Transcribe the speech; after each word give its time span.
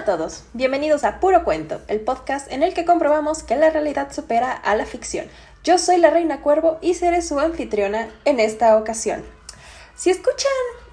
a 0.00 0.04
todos, 0.06 0.44
bienvenidos 0.54 1.04
a 1.04 1.20
Puro 1.20 1.44
Cuento, 1.44 1.82
el 1.86 2.00
podcast 2.00 2.50
en 2.50 2.62
el 2.62 2.72
que 2.72 2.86
comprobamos 2.86 3.42
que 3.42 3.54
la 3.54 3.68
realidad 3.68 4.10
supera 4.10 4.50
a 4.50 4.74
la 4.74 4.86
ficción. 4.86 5.26
Yo 5.62 5.76
soy 5.76 5.98
la 5.98 6.08
Reina 6.08 6.40
Cuervo 6.40 6.78
y 6.80 6.94
seré 6.94 7.20
su 7.20 7.38
anfitriona 7.38 8.08
en 8.24 8.40
esta 8.40 8.78
ocasión. 8.78 9.22
Si 9.96 10.08
escuchan 10.08 10.50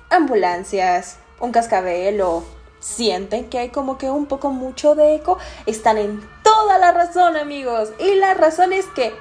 ambulancias, 0.10 1.20
un 1.40 1.54
cascabel 1.54 2.20
o 2.20 2.44
sienten 2.82 3.50
que 3.50 3.60
hay 3.60 3.70
como 3.70 3.98
que 3.98 4.12
un 4.12 4.26
poco 4.26 4.52
mucho 4.52 4.94
de 4.94 5.16
eco, 5.16 5.38
están 5.66 5.98
en 5.98 6.22
toda 6.44 6.78
la 6.78 6.92
razón, 6.92 7.38
amigos. 7.38 7.94
Y 8.00 8.16
la 8.16 8.34
razón 8.34 8.74
es 8.74 8.88
que 8.88 9.14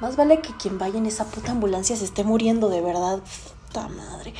más 0.00 0.16
vale 0.16 0.40
que 0.40 0.56
quien 0.56 0.76
vaya 0.76 0.98
en 0.98 1.06
esa 1.06 1.26
puta 1.26 1.52
ambulancia 1.52 1.94
se 1.94 2.04
esté 2.04 2.24
muriendo 2.24 2.68
de 2.68 2.80
verdad. 2.80 3.20
Puta 3.68 3.86
madre. 3.86 4.34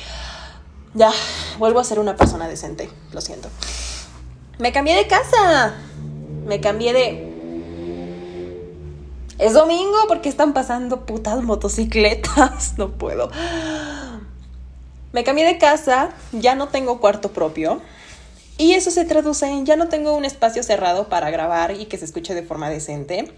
Ya, 0.97 1.11
vuelvo 1.59 1.79
a 1.79 1.83
ser 1.83 1.99
una 1.99 2.15
persona 2.15 2.47
decente, 2.47 2.89
lo 3.13 3.21
siento. 3.21 3.49
Me 4.57 4.71
cambié 4.71 4.95
de 4.95 5.05
casa. 5.05 5.75
Me 6.47 6.59
cambié 6.59 6.91
de... 6.91 7.37
Es 9.37 9.53
domingo 9.53 9.95
porque 10.07 10.27
están 10.27 10.53
pasando 10.53 11.05
putas 11.05 11.43
motocicletas. 11.43 12.73
No 12.77 12.89
puedo. 12.93 13.29
Me 15.13 15.23
cambié 15.23 15.45
de 15.45 15.59
casa, 15.59 16.09
ya 16.31 16.55
no 16.55 16.69
tengo 16.69 16.99
cuarto 16.99 17.31
propio. 17.31 17.79
Y 18.57 18.73
eso 18.73 18.89
se 18.89 19.05
traduce 19.05 19.45
en 19.45 19.67
ya 19.67 19.75
no 19.75 19.89
tengo 19.89 20.17
un 20.17 20.25
espacio 20.25 20.63
cerrado 20.63 21.09
para 21.09 21.29
grabar 21.29 21.79
y 21.79 21.85
que 21.85 21.99
se 21.99 22.05
escuche 22.05 22.33
de 22.33 22.41
forma 22.41 22.71
decente. 22.71 23.31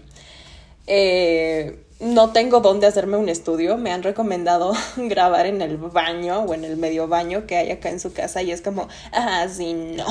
Eh, 0.86 1.84
no 2.00 2.32
tengo 2.32 2.60
dónde 2.60 2.86
hacerme 2.86 3.16
un 3.16 3.28
estudio. 3.28 3.76
Me 3.76 3.92
han 3.92 4.02
recomendado 4.02 4.72
grabar 4.96 5.46
en 5.46 5.62
el 5.62 5.76
baño 5.76 6.40
o 6.40 6.54
en 6.54 6.64
el 6.64 6.76
medio 6.76 7.08
baño 7.08 7.46
que 7.46 7.56
hay 7.56 7.70
acá 7.70 7.90
en 7.90 8.00
su 8.00 8.12
casa 8.12 8.42
y 8.42 8.50
es 8.50 8.62
como, 8.62 8.88
ah, 9.12 9.46
sí, 9.48 9.74
no. 9.74 10.06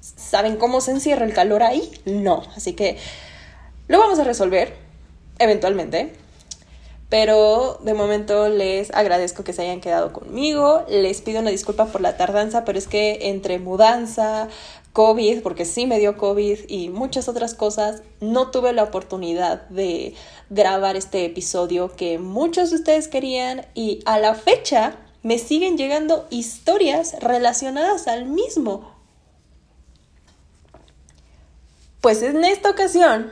¿Saben 0.00 0.56
cómo 0.56 0.80
se 0.80 0.92
encierra 0.92 1.26
el 1.26 1.34
calor 1.34 1.62
ahí? 1.62 1.90
No. 2.04 2.42
Así 2.56 2.72
que 2.72 2.96
lo 3.88 3.98
vamos 3.98 4.18
a 4.18 4.24
resolver 4.24 4.74
eventualmente. 5.38 6.12
Pero 7.08 7.78
de 7.82 7.94
momento 7.94 8.50
les 8.50 8.90
agradezco 8.92 9.42
que 9.42 9.54
se 9.54 9.62
hayan 9.62 9.80
quedado 9.80 10.12
conmigo. 10.12 10.84
Les 10.88 11.22
pido 11.22 11.40
una 11.40 11.50
disculpa 11.50 11.86
por 11.86 12.02
la 12.02 12.18
tardanza, 12.18 12.66
pero 12.66 12.78
es 12.78 12.86
que 12.86 13.30
entre 13.30 13.58
mudanza, 13.58 14.48
COVID, 14.98 15.42
porque 15.44 15.64
sí 15.64 15.86
me 15.86 16.00
dio 16.00 16.16
COVID 16.16 16.58
y 16.66 16.88
muchas 16.88 17.28
otras 17.28 17.54
cosas, 17.54 18.02
no 18.18 18.50
tuve 18.50 18.72
la 18.72 18.82
oportunidad 18.82 19.68
de 19.68 20.16
grabar 20.50 20.96
este 20.96 21.24
episodio 21.24 21.94
que 21.94 22.18
muchos 22.18 22.70
de 22.70 22.76
ustedes 22.78 23.06
querían 23.06 23.64
y 23.74 24.00
a 24.06 24.18
la 24.18 24.34
fecha 24.34 24.96
me 25.22 25.38
siguen 25.38 25.78
llegando 25.78 26.26
historias 26.30 27.14
relacionadas 27.20 28.08
al 28.08 28.24
mismo. 28.24 28.92
Pues 32.00 32.20
en 32.22 32.44
esta 32.44 32.68
ocasión 32.68 33.30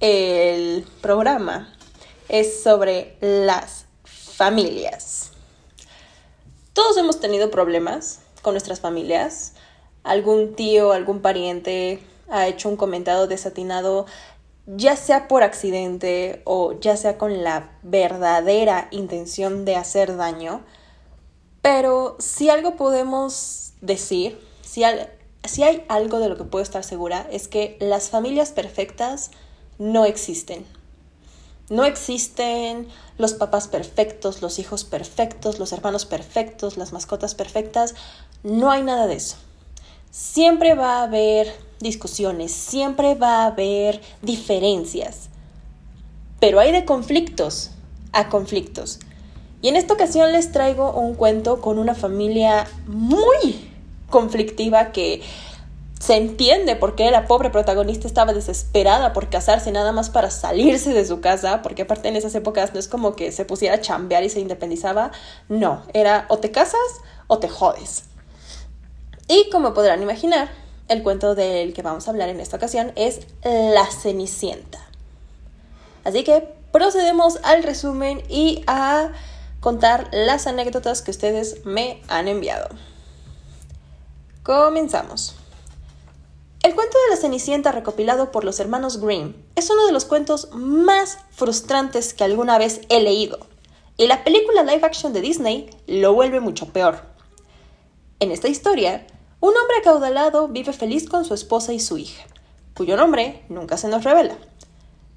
el 0.00 0.84
programa 1.00 1.74
es 2.28 2.62
sobre 2.62 3.16
las 3.22 3.86
familias. 4.04 5.30
Todos 6.74 6.98
hemos 6.98 7.20
tenido 7.20 7.50
problemas 7.50 8.20
con 8.42 8.52
nuestras 8.52 8.80
familias. 8.80 9.54
Algún 10.06 10.54
tío, 10.54 10.92
algún 10.92 11.20
pariente 11.20 12.00
ha 12.28 12.46
hecho 12.46 12.68
un 12.68 12.76
comentario 12.76 13.26
desatinado, 13.26 14.06
ya 14.66 14.96
sea 14.96 15.28
por 15.28 15.42
accidente 15.42 16.42
o 16.44 16.78
ya 16.80 16.96
sea 16.96 17.18
con 17.18 17.44
la 17.44 17.70
verdadera 17.82 18.88
intención 18.90 19.64
de 19.64 19.76
hacer 19.76 20.16
daño. 20.16 20.62
Pero 21.60 22.16
si 22.20 22.48
algo 22.48 22.76
podemos 22.76 23.72
decir, 23.80 24.40
si, 24.62 24.84
si 25.44 25.62
hay 25.62 25.84
algo 25.88 26.20
de 26.20 26.28
lo 26.28 26.36
que 26.36 26.44
puedo 26.44 26.62
estar 26.62 26.84
segura, 26.84 27.26
es 27.30 27.48
que 27.48 27.76
las 27.80 28.08
familias 28.10 28.52
perfectas 28.52 29.32
no 29.78 30.04
existen. 30.04 30.64
No 31.68 31.84
existen 31.84 32.86
los 33.18 33.34
papás 33.34 33.66
perfectos, 33.66 34.40
los 34.40 34.60
hijos 34.60 34.84
perfectos, 34.84 35.58
los 35.58 35.72
hermanos 35.72 36.06
perfectos, 36.06 36.76
las 36.76 36.92
mascotas 36.92 37.34
perfectas. 37.34 37.96
No 38.44 38.70
hay 38.70 38.84
nada 38.84 39.08
de 39.08 39.14
eso. 39.14 39.36
Siempre 40.16 40.74
va 40.74 41.00
a 41.00 41.02
haber 41.02 41.54
discusiones, 41.78 42.50
siempre 42.50 43.16
va 43.16 43.42
a 43.42 43.46
haber 43.48 44.00
diferencias. 44.22 45.28
Pero 46.40 46.58
hay 46.58 46.72
de 46.72 46.86
conflictos 46.86 47.72
a 48.14 48.30
conflictos. 48.30 48.98
Y 49.60 49.68
en 49.68 49.76
esta 49.76 49.92
ocasión 49.92 50.32
les 50.32 50.52
traigo 50.52 50.90
un 50.92 51.16
cuento 51.16 51.60
con 51.60 51.78
una 51.78 51.94
familia 51.94 52.66
muy 52.86 53.68
conflictiva 54.08 54.90
que 54.90 55.20
se 56.00 56.16
entiende 56.16 56.76
por 56.76 56.94
qué 56.94 57.10
la 57.10 57.26
pobre 57.26 57.50
protagonista 57.50 58.06
estaba 58.06 58.32
desesperada 58.32 59.12
por 59.12 59.28
casarse 59.28 59.70
nada 59.70 59.92
más 59.92 60.08
para 60.08 60.30
salirse 60.30 60.94
de 60.94 61.04
su 61.04 61.20
casa, 61.20 61.60
porque 61.60 61.82
aparte 61.82 62.08
en 62.08 62.16
esas 62.16 62.34
épocas 62.34 62.72
no 62.72 62.80
es 62.80 62.88
como 62.88 63.16
que 63.16 63.32
se 63.32 63.44
pusiera 63.44 63.74
a 63.74 63.80
chambear 63.82 64.24
y 64.24 64.30
se 64.30 64.40
independizaba, 64.40 65.10
no, 65.50 65.82
era 65.92 66.24
o 66.30 66.38
te 66.38 66.50
casas 66.50 66.80
o 67.26 67.38
te 67.38 67.50
jodes. 67.50 68.04
Y 69.28 69.50
como 69.50 69.74
podrán 69.74 70.02
imaginar, 70.02 70.50
el 70.88 71.02
cuento 71.02 71.34
del 71.34 71.74
que 71.74 71.82
vamos 71.82 72.06
a 72.06 72.10
hablar 72.10 72.28
en 72.28 72.40
esta 72.40 72.56
ocasión 72.56 72.92
es 72.94 73.26
La 73.42 73.86
Cenicienta. 73.86 74.78
Así 76.04 76.22
que 76.22 76.48
procedemos 76.70 77.40
al 77.42 77.64
resumen 77.64 78.22
y 78.28 78.62
a 78.66 79.10
contar 79.60 80.08
las 80.12 80.46
anécdotas 80.46 81.02
que 81.02 81.10
ustedes 81.10 81.64
me 81.64 82.00
han 82.06 82.28
enviado. 82.28 82.68
Comenzamos. 84.44 85.34
El 86.62 86.74
cuento 86.74 86.96
de 87.04 87.14
la 87.14 87.20
Cenicienta 87.20 87.72
recopilado 87.72 88.30
por 88.30 88.44
los 88.44 88.60
hermanos 88.60 89.00
Grimm 89.00 89.34
es 89.56 89.70
uno 89.70 89.86
de 89.86 89.92
los 89.92 90.04
cuentos 90.04 90.50
más 90.52 91.18
frustrantes 91.30 92.14
que 92.14 92.24
alguna 92.24 92.58
vez 92.58 92.82
he 92.88 93.00
leído, 93.00 93.38
y 93.96 94.06
la 94.06 94.22
película 94.22 94.62
live 94.62 94.84
action 94.84 95.12
de 95.12 95.20
Disney 95.20 95.70
lo 95.86 96.12
vuelve 96.12 96.38
mucho 96.38 96.66
peor. 96.66 97.02
En 98.20 98.30
esta 98.30 98.48
historia, 98.48 99.06
un 99.40 99.50
hombre 99.56 99.76
acaudalado 99.80 100.48
vive 100.48 100.72
feliz 100.72 101.08
con 101.08 101.24
su 101.24 101.34
esposa 101.34 101.72
y 101.72 101.80
su 101.80 101.98
hija, 101.98 102.24
cuyo 102.74 102.96
nombre 102.96 103.44
nunca 103.48 103.76
se 103.76 103.88
nos 103.88 104.04
revela. 104.04 104.36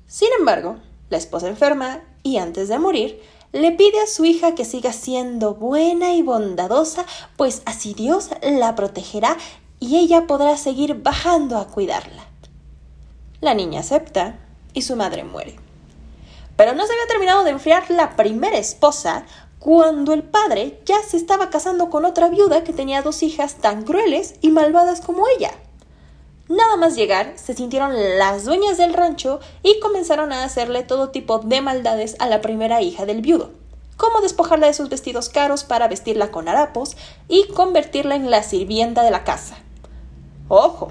Sin 0.07 0.30
embargo, 0.38 0.78
la 1.09 1.18
esposa 1.18 1.47
enferma 1.47 2.02
y 2.24 2.38
antes 2.38 2.68
de 2.68 2.80
morir, 2.80 3.22
le 3.52 3.72
pide 3.72 4.00
a 4.02 4.07
su 4.07 4.25
hija 4.25 4.53
que 4.53 4.66
siga 4.66 4.94
siendo 4.94 5.56
buena 5.56 6.13
y 6.13 6.22
bondadosa, 6.22 7.06
pues 7.35 7.62
así 7.66 7.94
Dios 7.94 8.30
la 8.44 8.75
protegerá 8.75 9.38
y 9.80 9.97
ella 9.97 10.28
podrá 10.28 10.57
seguir 10.57 10.96
bajando 10.96 11.57
a 11.57 11.68
cuidarla. 11.68 12.25
La 13.41 13.53
niña 13.53 13.80
acepta 13.80 14.38
y 14.74 14.81
su 14.84 14.96
madre 14.96 15.24
muere. 15.24 15.56
Pero 16.57 16.74
no 16.74 16.86
se 16.86 16.91
había 16.91 17.07
terminado 17.07 17.44
de 17.44 17.51
enfriar 17.51 17.90
la 17.90 18.16
primera 18.18 18.57
esposa 18.57 19.25
cuando 19.59 20.14
el 20.14 20.24
padre 20.24 20.80
ya 20.86 21.03
se 21.03 21.18
estaba 21.18 21.50
casando 21.50 21.90
con 21.90 22.06
otra 22.06 22.30
viuda 22.30 22.64
que 22.64 22.74
tenía 22.74 23.02
dos 23.02 23.22
hijas 23.24 23.56
tan 23.56 23.84
crueles 23.84 24.36
y 24.42 24.52
malvadas 24.52 25.02
como 25.02 25.25
ella. 25.28 25.52
Nada 26.47 26.78
más 26.78 26.96
llegar, 26.96 27.34
se 27.36 27.53
sintieron 27.53 27.94
las 28.18 28.46
dueñas 28.46 28.78
del 28.78 28.94
rancho 28.94 29.40
y 29.62 29.80
comenzaron 29.81 30.31
a 30.31 30.44
hacerle 30.44 30.84
todo 30.84 31.09
tipo 31.09 31.40
de 31.40 31.62
maldades 31.62 32.16
a 32.19 32.28
la 32.28 32.42
primera 32.42 32.81
hija 32.81 33.06
del 33.06 33.22
viudo, 33.22 33.52
como 33.98 34.22
despojarla 34.22 34.68
de 34.68 34.74
sus 34.74 34.90
vestidos 34.90 35.30
caros 35.30 35.64
para 35.64 35.88
vestirla 35.88 36.31
con 36.31 36.48
harapos 36.48 36.96
y 37.28 37.46
convertirla 37.50 38.16
en 38.16 38.31
la 38.31 38.42
sirvienta 38.44 39.03
de 39.03 39.12
la 39.12 39.25
casa. 39.25 39.58
Ojo, 40.48 40.90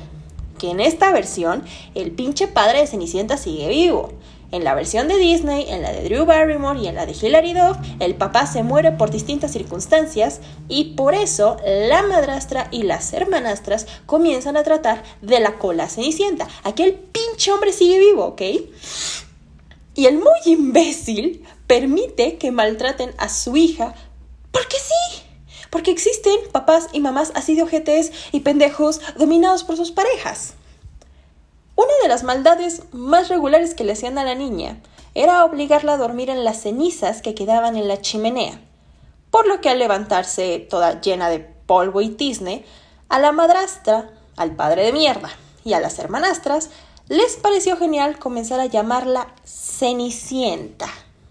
que 0.58 0.70
en 0.70 0.80
esta 0.80 1.10
versión 1.10 1.64
el 1.94 2.12
pinche 2.12 2.48
padre 2.48 2.80
de 2.80 2.86
Cenicienta 2.86 3.36
sigue 3.36 3.68
vivo. 3.68 4.10
En 4.50 4.64
la 4.64 4.74
versión 4.74 5.08
de 5.08 5.18
Disney, 5.18 5.66
en 5.68 5.82
la 5.82 5.92
de 5.92 6.04
Drew 6.04 6.24
Barrymore 6.24 6.80
y 6.80 6.88
en 6.88 6.94
la 6.94 7.04
de 7.04 7.12
Hilary 7.12 7.52
Duff, 7.52 7.76
el 8.00 8.14
papá 8.14 8.46
se 8.46 8.62
muere 8.62 8.92
por 8.92 9.10
distintas 9.10 9.52
circunstancias 9.52 10.40
y 10.68 10.94
por 10.94 11.14
eso 11.14 11.58
la 11.66 12.02
madrastra 12.02 12.68
y 12.70 12.84
las 12.84 13.12
hermanastras 13.12 13.86
comienzan 14.06 14.56
a 14.56 14.62
tratar 14.62 15.02
de 15.20 15.40
la 15.40 15.58
cola 15.58 15.88
cenicienta. 15.90 16.48
Aquel 16.64 16.94
pinche 16.94 17.52
hombre 17.52 17.74
sigue 17.74 17.98
vivo, 17.98 18.24
¿ok? 18.24 18.42
Y 19.94 20.06
el 20.06 20.16
muy 20.16 20.38
imbécil 20.46 21.44
permite 21.66 22.38
que 22.38 22.50
maltraten 22.50 23.10
a 23.18 23.28
su 23.28 23.54
hija 23.54 23.94
porque 24.50 24.76
sí. 24.76 25.22
Porque 25.68 25.90
existen 25.90 26.38
papás 26.52 26.88
y 26.94 27.00
mamás 27.00 27.32
así 27.34 27.54
de 27.54 27.64
ojetes 27.64 28.12
y 28.32 28.40
pendejos 28.40 29.02
dominados 29.18 29.64
por 29.64 29.76
sus 29.76 29.90
parejas. 29.90 30.54
Una 31.78 31.92
de 32.02 32.08
las 32.08 32.24
maldades 32.24 32.82
más 32.90 33.28
regulares 33.28 33.72
que 33.72 33.84
le 33.84 33.92
hacían 33.92 34.18
a 34.18 34.24
la 34.24 34.34
niña 34.34 34.80
era 35.14 35.44
obligarla 35.44 35.92
a 35.92 35.96
dormir 35.96 36.28
en 36.28 36.42
las 36.42 36.62
cenizas 36.62 37.22
que 37.22 37.36
quedaban 37.36 37.76
en 37.76 37.86
la 37.86 38.00
chimenea, 38.00 38.60
por 39.30 39.46
lo 39.46 39.60
que 39.60 39.68
al 39.68 39.78
levantarse 39.78 40.58
toda 40.58 41.00
llena 41.00 41.30
de 41.30 41.38
polvo 41.38 42.00
y 42.00 42.08
tizne, 42.08 42.64
a 43.08 43.20
la 43.20 43.30
madrastra, 43.30 44.10
al 44.36 44.56
padre 44.56 44.86
de 44.86 44.92
mierda 44.92 45.30
y 45.64 45.74
a 45.74 45.78
las 45.78 46.00
hermanastras 46.00 46.70
les 47.06 47.36
pareció 47.36 47.76
genial 47.76 48.18
comenzar 48.18 48.58
a 48.58 48.66
llamarla 48.66 49.32
Cenicienta. 49.44 50.88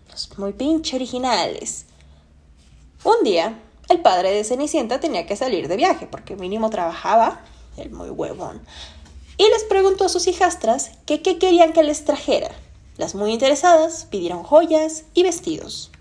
Los 0.09 0.39
muy 0.39 0.53
pinche 0.53 0.95
originales. 0.95 1.88
Un 3.03 3.21
día, 3.25 3.59
el 3.89 3.99
padre 3.99 4.31
de 4.31 4.45
Cenicienta 4.45 5.01
tenía 5.01 5.25
que 5.25 5.35
salir 5.35 5.67
de 5.67 5.75
viaje 5.75 6.07
porque 6.09 6.38
mínimo 6.38 6.69
trabajaba 6.69 7.41
el 7.75 7.91
muy 7.91 8.09
huevón, 8.09 8.61
y 9.37 9.47
les 9.49 9.63
preguntó 9.63 10.05
a 10.05 10.09
sus 10.09 10.27
hijastras 10.27 10.91
que 11.05 11.21
qué 11.21 11.37
querían 11.37 11.73
que 11.73 11.83
les 11.83 12.05
trajera. 12.05 12.49
Las 12.97 13.13
muy 13.13 13.31
interesadas 13.31 14.07
pidieron 14.09 14.43
joyas 14.43 15.03
y 15.13 15.23
vestidos. 15.23 15.91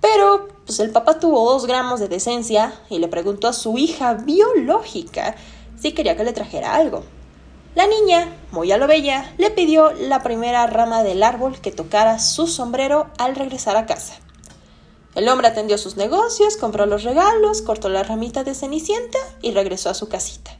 Pero, 0.00 0.48
pues 0.66 0.80
el 0.80 0.90
papá 0.90 1.20
tuvo 1.20 1.52
dos 1.52 1.66
gramos 1.66 2.00
de 2.00 2.08
decencia 2.08 2.72
y 2.88 2.98
le 2.98 3.08
preguntó 3.08 3.48
a 3.48 3.52
su 3.52 3.78
hija 3.78 4.14
biológica 4.14 5.36
si 5.78 5.92
quería 5.92 6.16
que 6.16 6.24
le 6.24 6.32
trajera 6.32 6.74
algo. 6.74 7.04
La 7.76 7.86
niña, 7.86 8.36
muy 8.50 8.72
a 8.72 8.78
lo 8.78 8.88
bella, 8.88 9.32
le 9.38 9.50
pidió 9.50 9.92
la 9.92 10.22
primera 10.22 10.66
rama 10.66 11.04
del 11.04 11.22
árbol 11.22 11.60
que 11.60 11.70
tocara 11.70 12.18
su 12.18 12.48
sombrero 12.48 13.06
al 13.18 13.36
regresar 13.36 13.76
a 13.76 13.86
casa. 13.86 14.14
El 15.14 15.28
hombre 15.28 15.48
atendió 15.48 15.78
sus 15.78 15.96
negocios, 15.96 16.56
compró 16.56 16.86
los 16.86 17.04
regalos, 17.04 17.62
cortó 17.62 17.88
la 17.88 18.02
ramita 18.02 18.42
de 18.42 18.54
cenicienta 18.54 19.18
y 19.42 19.52
regresó 19.52 19.90
a 19.90 19.94
su 19.94 20.08
casita. 20.08 20.56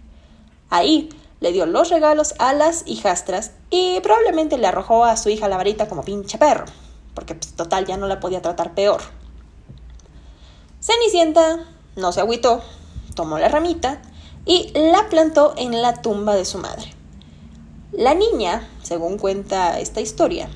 Ahí 0.68 1.08
le 1.40 1.52
dio 1.52 1.66
los 1.66 1.90
regalos 1.90 2.34
a 2.38 2.52
las 2.52 2.84
hijastras 2.86 3.52
y 3.70 4.00
probablemente 4.00 4.58
le 4.58 4.66
arrojó 4.66 5.04
a 5.04 5.16
su 5.16 5.30
hija 5.30 5.48
la 5.48 5.56
varita 5.56 5.88
como 5.88 6.04
pinche 6.04 6.38
perro, 6.38 6.66
porque 7.14 7.34
pues, 7.34 7.54
total 7.54 7.86
ya 7.86 7.96
no 7.96 8.06
la 8.06 8.20
podía 8.20 8.42
tratar 8.42 8.74
peor. 8.74 9.00
Cenicienta 10.80 11.66
no 11.96 12.12
se 12.12 12.20
agüitó, 12.20 12.62
tomó 13.14 13.38
la 13.38 13.48
ramita 13.48 14.00
y 14.44 14.70
la 14.74 15.08
plantó 15.08 15.54
en 15.56 15.82
la 15.82 16.00
tumba 16.02 16.34
de 16.34 16.44
su 16.44 16.58
madre. 16.58 16.94
La 17.92 18.14
niña, 18.14 18.68
según 18.82 19.18
cuenta 19.18 19.80
esta 19.80 20.00
historia, 20.00 20.48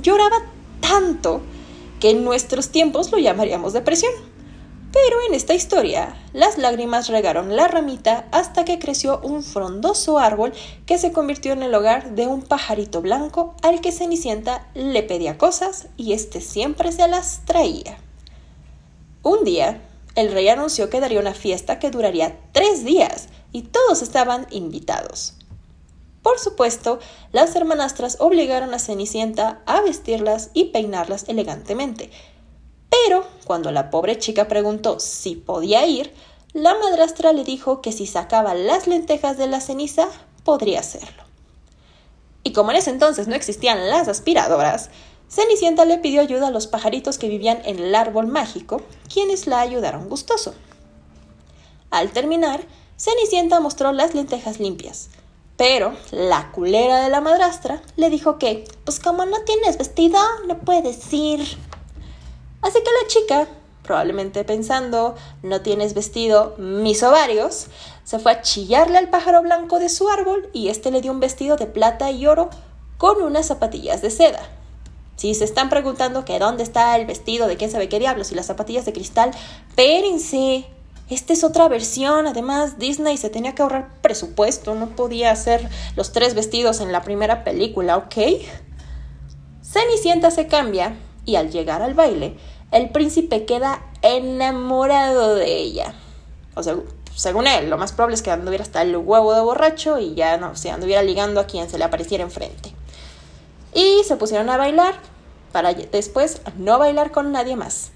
lloraba 0.00 0.36
tanto 0.80 1.40
que 2.00 2.10
en 2.10 2.24
nuestros 2.24 2.70
tiempos 2.70 3.12
lo 3.12 3.18
llamaríamos 3.18 3.72
depresión. 3.72 4.12
Pero 4.92 5.16
en 5.28 5.34
esta 5.34 5.54
historia, 5.54 6.16
las 6.32 6.58
lágrimas 6.58 7.08
regaron 7.08 7.54
la 7.54 7.68
ramita 7.68 8.26
hasta 8.32 8.64
que 8.64 8.80
creció 8.80 9.20
un 9.22 9.44
frondoso 9.44 10.18
árbol 10.18 10.52
que 10.84 10.98
se 10.98 11.12
convirtió 11.12 11.52
en 11.52 11.62
el 11.62 11.74
hogar 11.74 12.16
de 12.16 12.26
un 12.26 12.42
pajarito 12.42 13.00
blanco 13.00 13.54
al 13.62 13.80
que 13.80 13.92
Cenicienta 13.92 14.66
le 14.74 15.04
pedía 15.04 15.38
cosas 15.38 15.86
y 15.96 16.12
éste 16.12 16.40
siempre 16.40 16.90
se 16.90 17.06
las 17.06 17.44
traía. 17.44 17.98
Un 19.22 19.44
día, 19.44 19.80
el 20.16 20.32
rey 20.32 20.48
anunció 20.48 20.90
que 20.90 21.00
daría 21.00 21.20
una 21.20 21.34
fiesta 21.34 21.78
que 21.78 21.90
duraría 21.90 22.40
tres 22.52 22.84
días 22.84 23.28
y 23.52 23.62
todos 23.62 24.02
estaban 24.02 24.46
invitados. 24.50 25.34
Por 26.22 26.38
supuesto, 26.38 26.98
las 27.32 27.54
hermanastras 27.56 28.16
obligaron 28.20 28.74
a 28.74 28.78
Cenicienta 28.78 29.62
a 29.66 29.80
vestirlas 29.80 30.50
y 30.52 30.66
peinarlas 30.66 31.28
elegantemente. 31.28 32.10
Pero 32.90 33.24
cuando 33.44 33.70
la 33.70 33.90
pobre 33.90 34.18
chica 34.18 34.48
preguntó 34.48 35.00
si 35.00 35.36
podía 35.36 35.86
ir, 35.86 36.12
la 36.52 36.74
madrastra 36.74 37.32
le 37.32 37.44
dijo 37.44 37.80
que 37.80 37.92
si 37.92 38.06
sacaba 38.06 38.54
las 38.54 38.86
lentejas 38.86 39.38
de 39.38 39.46
la 39.46 39.60
ceniza, 39.60 40.08
podría 40.44 40.80
hacerlo. 40.80 41.22
Y 42.42 42.52
como 42.52 42.70
en 42.72 42.78
ese 42.78 42.90
entonces 42.90 43.28
no 43.28 43.34
existían 43.34 43.88
las 43.88 44.08
aspiradoras, 44.08 44.90
Cenicienta 45.28 45.84
le 45.84 45.98
pidió 45.98 46.20
ayuda 46.20 46.48
a 46.48 46.50
los 46.50 46.66
pajaritos 46.66 47.16
que 47.16 47.28
vivían 47.28 47.62
en 47.64 47.78
el 47.78 47.94
árbol 47.94 48.26
mágico, 48.26 48.82
quienes 49.12 49.46
la 49.46 49.60
ayudaron 49.60 50.08
gustoso. 50.08 50.54
Al 51.90 52.10
terminar, 52.10 52.60
Cenicienta 52.98 53.60
mostró 53.60 53.92
las 53.92 54.14
lentejas 54.14 54.58
limpias, 54.58 55.10
pero 55.56 55.94
la 56.10 56.50
culera 56.50 57.02
de 57.02 57.10
la 57.10 57.20
madrastra 57.20 57.80
le 57.96 58.10
dijo 58.10 58.38
que, 58.38 58.64
pues 58.84 58.98
como 58.98 59.24
no 59.24 59.42
tienes 59.44 59.78
vestido, 59.78 60.18
no 60.48 60.58
puedes 60.58 61.12
ir. 61.12 61.46
Así 62.62 62.78
que 62.78 62.90
la 63.02 63.08
chica, 63.08 63.48
probablemente 63.82 64.44
pensando, 64.44 65.14
no 65.42 65.62
tienes 65.62 65.94
vestido, 65.94 66.54
mis 66.58 67.02
ovarios, 67.02 67.68
se 68.04 68.18
fue 68.18 68.32
a 68.32 68.42
chillarle 68.42 68.98
al 68.98 69.08
pájaro 69.08 69.42
blanco 69.42 69.78
de 69.78 69.88
su 69.88 70.08
árbol 70.08 70.48
y 70.52 70.68
este 70.68 70.90
le 70.90 71.00
dio 71.00 71.12
un 71.12 71.20
vestido 71.20 71.56
de 71.56 71.66
plata 71.66 72.10
y 72.10 72.26
oro 72.26 72.50
con 72.98 73.22
unas 73.22 73.46
zapatillas 73.46 74.02
de 74.02 74.10
seda. 74.10 74.40
Si 75.16 75.34
se 75.34 75.44
están 75.44 75.68
preguntando 75.68 76.24
que 76.24 76.38
dónde 76.38 76.62
está 76.62 76.96
el 76.96 77.06
vestido 77.06 77.46
de 77.46 77.56
quién 77.56 77.70
sabe 77.70 77.88
qué 77.88 77.98
diablos 77.98 78.32
y 78.32 78.34
las 78.34 78.46
zapatillas 78.46 78.86
de 78.86 78.92
cristal, 78.92 79.32
espérense. 79.68 80.64
Esta 81.10 81.32
es 81.32 81.44
otra 81.44 81.68
versión. 81.68 82.26
Además, 82.26 82.78
Disney 82.78 83.18
se 83.18 83.28
tenía 83.28 83.54
que 83.54 83.60
ahorrar 83.60 83.90
presupuesto. 84.00 84.74
No 84.74 84.90
podía 84.96 85.30
hacer 85.30 85.68
los 85.94 86.12
tres 86.12 86.34
vestidos 86.34 86.80
en 86.80 86.90
la 86.90 87.02
primera 87.02 87.44
película, 87.44 87.98
¿ok? 87.98 88.14
Cenicienta 89.62 90.30
se 90.30 90.46
cambia 90.46 90.96
y 91.24 91.36
al 91.36 91.50
llegar 91.50 91.82
al 91.82 91.94
baile, 91.94 92.36
el 92.72 92.90
príncipe 92.90 93.44
queda 93.44 93.82
enamorado 94.02 95.34
de 95.34 95.56
ella. 95.56 95.94
O 96.54 96.62
sea, 96.62 96.76
según 97.14 97.46
él, 97.46 97.68
lo 97.68 97.78
más 97.78 97.92
probable 97.92 98.14
es 98.14 98.22
que 98.22 98.30
anduviera 98.30 98.62
hasta 98.62 98.82
el 98.82 98.96
huevo 98.96 99.34
de 99.34 99.40
borracho 99.40 99.98
y 99.98 100.14
ya 100.14 100.36
no, 100.36 100.56
se 100.56 100.70
anduviera 100.70 101.02
ligando 101.02 101.40
a 101.40 101.46
quien 101.46 101.68
se 101.68 101.78
le 101.78 101.84
apareciera 101.84 102.24
enfrente. 102.24 102.72
Y 103.74 104.02
se 104.04 104.16
pusieron 104.16 104.50
a 104.50 104.56
bailar 104.56 104.94
para 105.52 105.74
después 105.74 106.40
no 106.56 106.78
bailar 106.78 107.10
con 107.10 107.32
nadie 107.32 107.56
más. 107.56 107.90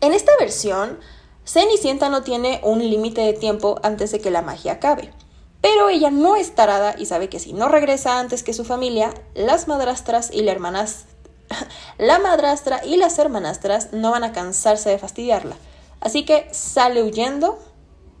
En 0.00 0.12
esta 0.12 0.32
versión, 0.38 0.98
Cenicienta 1.44 2.08
no 2.08 2.22
tiene 2.22 2.60
un 2.62 2.78
límite 2.78 3.20
de 3.20 3.32
tiempo 3.34 3.78
antes 3.82 4.12
de 4.12 4.20
que 4.20 4.30
la 4.30 4.42
magia 4.42 4.72
acabe. 4.72 5.12
Pero 5.60 5.88
ella 5.88 6.10
no 6.10 6.34
es 6.34 6.54
tarada 6.54 6.96
y 6.98 7.06
sabe 7.06 7.28
que 7.28 7.38
si 7.38 7.52
no 7.52 7.68
regresa 7.68 8.18
antes 8.18 8.42
que 8.42 8.52
su 8.52 8.64
familia, 8.64 9.14
las 9.34 9.68
madrastras 9.68 10.30
y 10.32 10.42
la 10.42 10.52
hermanas 10.52 11.06
la 11.98 12.18
madrastra 12.18 12.84
y 12.84 12.96
las 12.96 13.18
hermanastras 13.18 13.92
no 13.92 14.10
van 14.10 14.24
a 14.24 14.32
cansarse 14.32 14.90
de 14.90 14.98
fastidiarla. 14.98 15.56
Así 16.00 16.24
que 16.24 16.48
sale 16.52 17.02
huyendo 17.02 17.58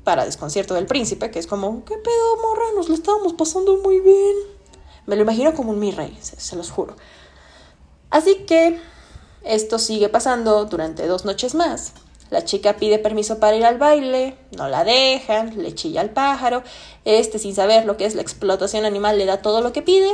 para 0.04 0.24
desconcierto 0.24 0.74
del 0.74 0.86
príncipe, 0.86 1.30
que 1.30 1.38
es 1.38 1.46
como, 1.46 1.84
¿qué 1.84 1.96
pedo, 1.96 2.36
morra? 2.42 2.64
Nos 2.74 2.88
lo 2.88 2.94
estábamos 2.94 3.34
pasando 3.34 3.76
muy 3.78 4.00
bien. 4.00 4.34
Me 5.06 5.16
lo 5.16 5.22
imagino 5.22 5.54
como 5.54 5.70
un 5.72 5.80
mi 5.80 5.90
rey, 5.90 6.16
se, 6.20 6.56
los 6.56 6.70
juro. 6.70 6.96
Así 8.10 8.44
que 8.46 8.78
esto 9.42 9.78
sigue 9.78 10.08
pasando 10.08 10.64
durante 10.66 11.06
dos 11.06 11.24
noches 11.24 11.54
más. 11.54 11.92
La 12.30 12.44
chica 12.44 12.76
pide 12.76 12.98
permiso 12.98 13.40
para 13.40 13.56
ir 13.56 13.64
al 13.64 13.78
baile, 13.78 14.36
no 14.56 14.68
la 14.68 14.84
dejan, 14.84 15.60
le 15.60 15.74
chilla 15.74 16.00
al 16.00 16.10
pájaro, 16.10 16.62
este 17.04 17.38
sin 17.38 17.54
saber 17.54 17.84
lo 17.84 17.96
que 17.96 18.06
es 18.06 18.14
la 18.14 18.22
explotación 18.22 18.86
animal 18.86 19.18
le 19.18 19.26
da 19.26 19.42
todo 19.42 19.60
lo 19.60 19.72
que 19.72 19.82
pide, 19.82 20.08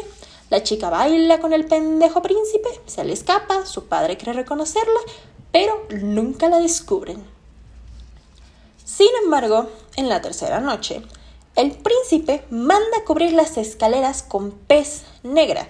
la 0.50 0.62
chica 0.62 0.90
baila 0.90 1.40
con 1.40 1.52
el 1.52 1.66
pendejo 1.66 2.22
príncipe, 2.22 2.68
se 2.86 3.04
le 3.04 3.12
escapa, 3.12 3.66
su 3.66 3.86
padre 3.86 4.16
cree 4.16 4.34
reconocerla, 4.34 5.00
pero 5.52 5.86
nunca 5.90 6.48
la 6.48 6.58
descubren. 6.58 7.22
Sin 8.84 9.08
embargo, 9.22 9.68
en 9.96 10.08
la 10.08 10.22
tercera 10.22 10.60
noche, 10.60 11.02
el 11.56 11.72
príncipe 11.72 12.44
manda 12.50 13.04
cubrir 13.04 13.32
las 13.32 13.56
escaleras 13.56 14.22
con 14.22 14.52
pez 14.52 15.02
negra. 15.22 15.68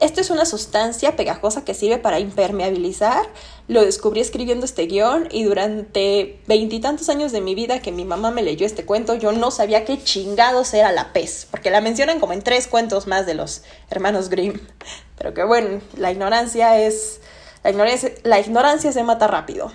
esto 0.00 0.20
es 0.20 0.30
una 0.30 0.44
sustancia 0.44 1.16
pegajosa 1.16 1.64
que 1.64 1.74
sirve 1.74 1.98
para 1.98 2.20
impermeabilizar. 2.20 3.26
Lo 3.68 3.84
descubrí 3.84 4.20
escribiendo 4.20 4.64
este 4.64 4.86
guion 4.86 5.28
y 5.32 5.42
durante 5.42 6.40
veintitantos 6.46 7.08
años 7.08 7.32
de 7.32 7.40
mi 7.40 7.56
vida 7.56 7.80
que 7.80 7.90
mi 7.90 8.04
mamá 8.04 8.30
me 8.30 8.42
leyó 8.42 8.64
este 8.64 8.84
cuento, 8.84 9.14
yo 9.16 9.32
no 9.32 9.50
sabía 9.50 9.84
qué 9.84 10.02
chingados 10.02 10.72
era 10.72 10.92
la 10.92 11.12
pez, 11.12 11.48
porque 11.50 11.70
la 11.70 11.80
mencionan 11.80 12.20
como 12.20 12.32
en 12.32 12.42
tres 12.42 12.68
cuentos 12.68 13.08
más 13.08 13.26
de 13.26 13.34
los 13.34 13.62
hermanos 13.90 14.28
Grimm. 14.28 14.60
Pero 15.18 15.34
que 15.34 15.44
bueno, 15.44 15.80
la 15.96 16.12
ignorancia 16.12 16.80
es... 16.80 17.20
La 17.64 17.70
ignorancia, 17.70 18.12
la 18.22 18.38
ignorancia 18.38 18.92
se 18.92 19.02
mata 19.02 19.26
rápido. 19.26 19.72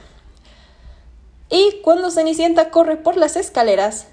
Y 1.50 1.82
cuando 1.84 2.12
Cenicienta 2.12 2.70
corre 2.70 2.96
por 2.96 3.18
las 3.18 3.36
escaleras, 3.36 4.08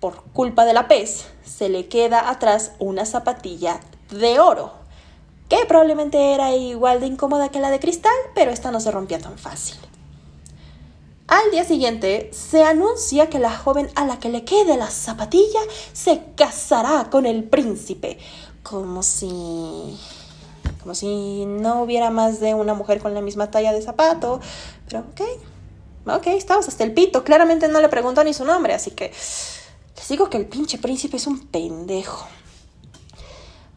por 0.00 0.24
culpa 0.32 0.64
de 0.64 0.72
la 0.72 0.88
pez, 0.88 1.26
se 1.44 1.68
le 1.68 1.86
queda 1.86 2.28
atrás 2.28 2.72
una 2.80 3.06
zapatilla 3.06 3.78
de 4.10 4.40
oro, 4.40 4.79
que 5.50 5.66
probablemente 5.66 6.32
era 6.32 6.54
igual 6.54 7.00
de 7.00 7.08
incómoda 7.08 7.50
que 7.50 7.60
la 7.60 7.70
de 7.70 7.80
cristal, 7.80 8.14
pero 8.34 8.52
esta 8.52 8.70
no 8.70 8.80
se 8.80 8.92
rompía 8.92 9.18
tan 9.18 9.36
fácil. 9.36 9.76
Al 11.26 11.50
día 11.50 11.64
siguiente 11.64 12.30
se 12.32 12.64
anuncia 12.64 13.28
que 13.28 13.40
la 13.40 13.56
joven 13.56 13.90
a 13.96 14.06
la 14.06 14.18
que 14.18 14.30
le 14.30 14.44
quede 14.44 14.76
la 14.76 14.90
zapatilla 14.90 15.60
se 15.92 16.22
casará 16.36 17.10
con 17.10 17.26
el 17.26 17.44
príncipe, 17.44 18.18
como 18.62 19.02
si 19.02 19.98
como 20.82 20.94
si 20.94 21.44
no 21.46 21.82
hubiera 21.82 22.10
más 22.10 22.40
de 22.40 22.54
una 22.54 22.74
mujer 22.74 23.00
con 23.00 23.12
la 23.12 23.20
misma 23.20 23.50
talla 23.50 23.72
de 23.72 23.82
zapato, 23.82 24.40
pero 24.88 25.00
ok, 25.00 25.20
ok, 26.06 26.26
estamos 26.28 26.68
hasta 26.68 26.84
el 26.84 26.94
pito, 26.94 27.22
claramente 27.22 27.68
no 27.68 27.80
le 27.80 27.88
preguntó 27.88 28.24
ni 28.24 28.32
su 28.32 28.44
nombre, 28.44 28.72
así 28.72 28.92
que 28.92 29.12
les 29.96 30.08
digo 30.08 30.30
que 30.30 30.38
el 30.38 30.46
pinche 30.46 30.78
príncipe 30.78 31.16
es 31.16 31.26
un 31.26 31.46
pendejo. 31.48 32.28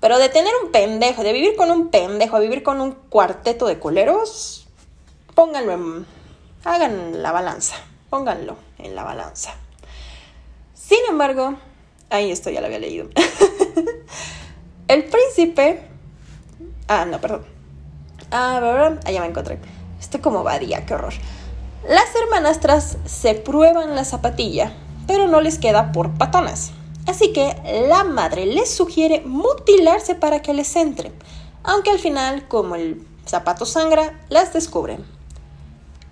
Pero 0.04 0.20
de 0.20 0.28
tener 0.28 0.52
un 0.62 0.70
pendejo, 0.70 1.24
de 1.24 1.32
vivir 1.32 1.56
con 1.56 1.72
un 1.72 1.88
pendejo, 1.88 2.38
de 2.38 2.44
vivir 2.44 2.62
con 2.62 2.82
un 2.82 2.92
cuarteto 2.92 3.68
de 3.68 3.80
coleros, 3.80 4.68
pónganlo 5.34 5.72
en... 5.72 6.06
hagan 6.66 7.24
la 7.24 7.32
balanza, 7.32 7.78
pónganlo 8.10 8.58
en 8.80 8.98
la 8.98 9.04
balanza. 9.04 9.56
Sin 10.74 10.98
embargo, 11.10 11.56
ahí 12.10 12.32
esto 12.32 12.50
ya 12.50 12.60
lo 12.60 12.66
había 12.66 12.80
leído. 12.80 13.08
el 14.90 15.06
príncipe... 15.06 15.88
Ah, 16.90 17.06
no, 17.06 17.22
perdón. 17.22 17.46
Ah, 18.30 18.98
allá 19.06 19.22
me 19.22 19.28
encontré. 19.28 19.58
Estoy 20.02 20.20
como 20.20 20.44
vadía, 20.44 20.86
qué 20.86 20.96
horror. 20.96 21.14
Las 21.88 22.14
hermanastras 22.14 22.98
se 23.06 23.36
prueban 23.36 23.96
la 23.96 24.04
zapatilla 24.04 24.74
pero 25.08 25.28
no 25.28 25.42
les 25.42 25.58
queda 25.58 25.92
por 25.92 26.12
patonas. 26.12 26.72
Así 27.06 27.34
que 27.34 27.56
la 27.90 28.04
madre 28.04 28.46
les 28.46 28.70
sugiere 28.70 29.22
mutilarse 29.26 30.16
para 30.16 30.42
que 30.42 30.54
les 30.54 30.76
entre, 30.76 31.12
aunque 31.64 31.92
al 31.92 32.00
final, 32.00 32.48
como 32.48 32.76
el 32.76 33.06
zapato 33.28 33.66
sangra, 33.66 34.20
las 34.30 34.54
descubren. 34.54 35.06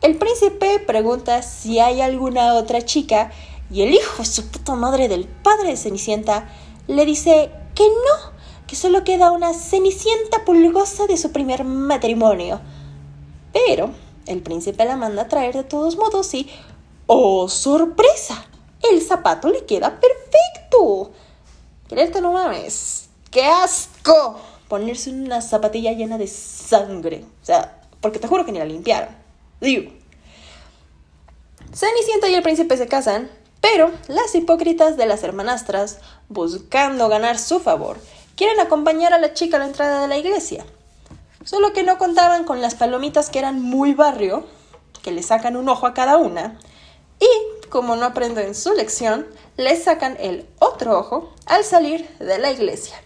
El 0.02 0.18
príncipe 0.18 0.80
pregunta 0.80 1.44
si 1.44 1.80
hay 1.80 2.02
alguna 2.02 2.56
otra 2.56 2.82
chica 2.82 3.32
y 3.70 3.84
el 3.84 3.94
hijo 3.94 4.26
su 4.26 4.48
puta 4.48 4.76
madre 4.76 5.08
del 5.08 5.26
padre 5.26 5.70
de 5.70 5.78
Cenicienta 5.78 6.50
le 6.88 7.06
dice 7.06 7.52
que 7.76 7.84
no, 7.84 8.32
que 8.68 8.76
solo 8.76 9.04
queda 9.04 9.32
una 9.32 9.54
Cenicienta 9.54 10.44
pulgosa 10.44 11.08
de 11.08 11.18
su 11.18 11.32
primer 11.32 11.64
matrimonio. 11.64 12.60
Pero 13.54 13.92
el 14.26 14.42
príncipe 14.42 14.86
la 14.86 14.98
manda 14.98 15.24
a 15.24 15.28
traer 15.28 15.54
de 15.54 15.64
todos 15.64 15.96
modos 15.96 16.34
y 16.34 16.50
¡oh, 17.08 17.48
sorpresa! 17.48 18.46
El 18.90 19.02
zapato 19.02 19.50
le 19.50 19.66
queda 19.66 20.00
perfecto. 20.00 21.12
Quererte 21.88 22.22
no 22.22 22.32
mames. 22.32 23.10
¡Qué 23.30 23.46
asco! 23.46 24.40
Ponerse 24.68 25.10
una 25.10 25.42
zapatilla 25.42 25.92
llena 25.92 26.18
de 26.18 26.28
sangre. 26.28 27.26
O 27.42 27.46
sea, 27.46 27.82
porque 28.00 28.20
te 28.20 28.28
juro 28.28 28.46
que 28.46 28.52
ni 28.52 28.60
la 28.60 28.66
limpiaron. 28.66 29.16
Digo. 29.60 29.92
Cenicienta 31.74 32.28
y 32.28 32.36
el 32.36 32.44
príncipe 32.44 32.76
se 32.76 32.88
casan, 32.88 33.30
pero 33.62 33.92
las 34.08 34.36
hipócritas 34.36 34.98
de 34.98 35.06
las 35.06 35.24
hermanastras, 35.24 36.00
buscando 36.28 37.08
ganar 37.08 37.40
su 37.40 37.60
favor, 37.60 37.98
quieren 38.36 38.60
acompañar 38.60 39.14
a 39.14 39.20
la 39.20 39.34
chica 39.34 39.58
a 39.58 39.60
la 39.60 39.68
entrada 39.68 40.02
de 40.02 40.08
la 40.08 40.18
iglesia. 40.18 40.66
Solo 41.46 41.72
que 41.72 41.84
no 41.84 41.98
contaban 41.98 42.44
con 42.44 42.62
las 42.62 42.76
palomitas 42.76 43.30
que 43.30 43.40
eran 43.40 43.62
muy 43.62 43.94
barrio, 43.94 44.46
que 45.02 45.12
le 45.12 45.24
sacan 45.24 45.56
un 45.56 45.70
ojo 45.70 45.88
a 45.88 45.94
cada 45.94 46.18
una, 46.18 46.60
y 47.20 47.28
como 47.72 47.96
no 47.96 48.06
aprenden 48.06 48.54
su 48.54 48.74
lección, 48.74 49.26
les 49.58 49.86
sacan 49.86 50.16
el 50.20 50.46
otro 50.60 51.00
ojo 51.00 51.34
al 51.48 51.64
salir 51.64 52.08
de 52.20 52.38
la 52.38 52.52
iglesia. 52.52 53.02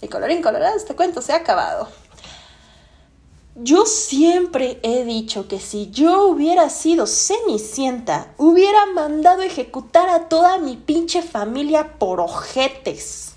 Y 0.00 0.08
colorín 0.08 0.42
colorado, 0.42 0.76
este 0.76 0.96
cuento 0.96 1.22
se 1.22 1.32
ha 1.32 1.36
acabado. 1.36 1.88
Yo 3.54 3.86
siempre 3.86 4.80
he 4.82 5.04
dicho 5.04 5.46
que 5.46 5.60
si 5.60 5.90
yo 5.90 6.26
hubiera 6.26 6.70
sido 6.70 7.06
Cenicienta, 7.06 8.32
hubiera 8.38 8.86
mandado 8.86 9.42
ejecutar 9.42 10.08
a 10.08 10.28
toda 10.28 10.58
mi 10.58 10.76
pinche 10.76 11.22
familia 11.22 11.98
por 11.98 12.20
ojetes, 12.20 13.32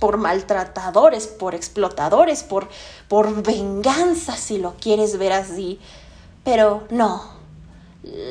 por 0.00 0.16
maltratadores, 0.16 1.26
por 1.26 1.54
explotadores, 1.54 2.42
por, 2.42 2.68
por 3.08 3.42
venganza, 3.42 4.36
si 4.36 4.58
lo 4.58 4.74
quieres 4.80 5.18
ver 5.18 5.32
así. 5.32 5.78
Pero 6.42 6.84
no, 6.88 7.35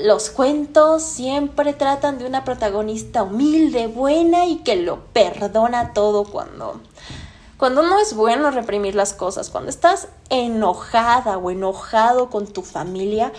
los 0.03 0.29
cuentos 0.29 1.03
siempre 1.03 1.74
tratan 1.74 2.17
de 2.17 2.25
una 2.25 2.44
protagonista 2.44 3.24
humilde, 3.24 3.88
buena 3.88 4.46
y 4.46 4.58
que 4.58 4.75
lo 4.75 5.05
perdona 5.08 5.94
todo 5.94 6.24
cuando 6.24 6.82
cuando 7.58 7.84
no 7.84 8.00
es 8.00 8.13
bueno 8.13 8.51
reprimir 8.51 8.96
las 8.96 9.13
cosas, 9.13 9.50
cuando 9.50 9.70
estás 9.70 10.10
enojada 10.29 11.38
o 11.38 11.51
enojado 11.51 12.29
con 12.29 12.48
tu 12.48 12.63
familia, 12.63 13.32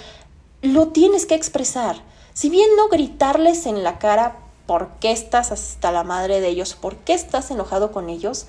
lo 0.62 0.88
tienes 0.88 1.26
que 1.26 1.34
expresar. 1.34 1.96
Si 2.32 2.48
bien 2.48 2.68
no 2.76 2.88
gritarles 2.88 3.66
en 3.66 3.82
la 3.82 3.98
cara 3.98 4.38
por 4.66 4.88
qué 5.00 5.12
estás 5.12 5.52
hasta 5.52 5.92
la 5.92 6.02
madre 6.02 6.40
de 6.40 6.48
ellos, 6.48 6.74
por 6.74 6.96
qué 6.96 7.12
estás 7.12 7.50
enojado 7.50 7.92
con 7.92 8.08
ellos, 8.08 8.46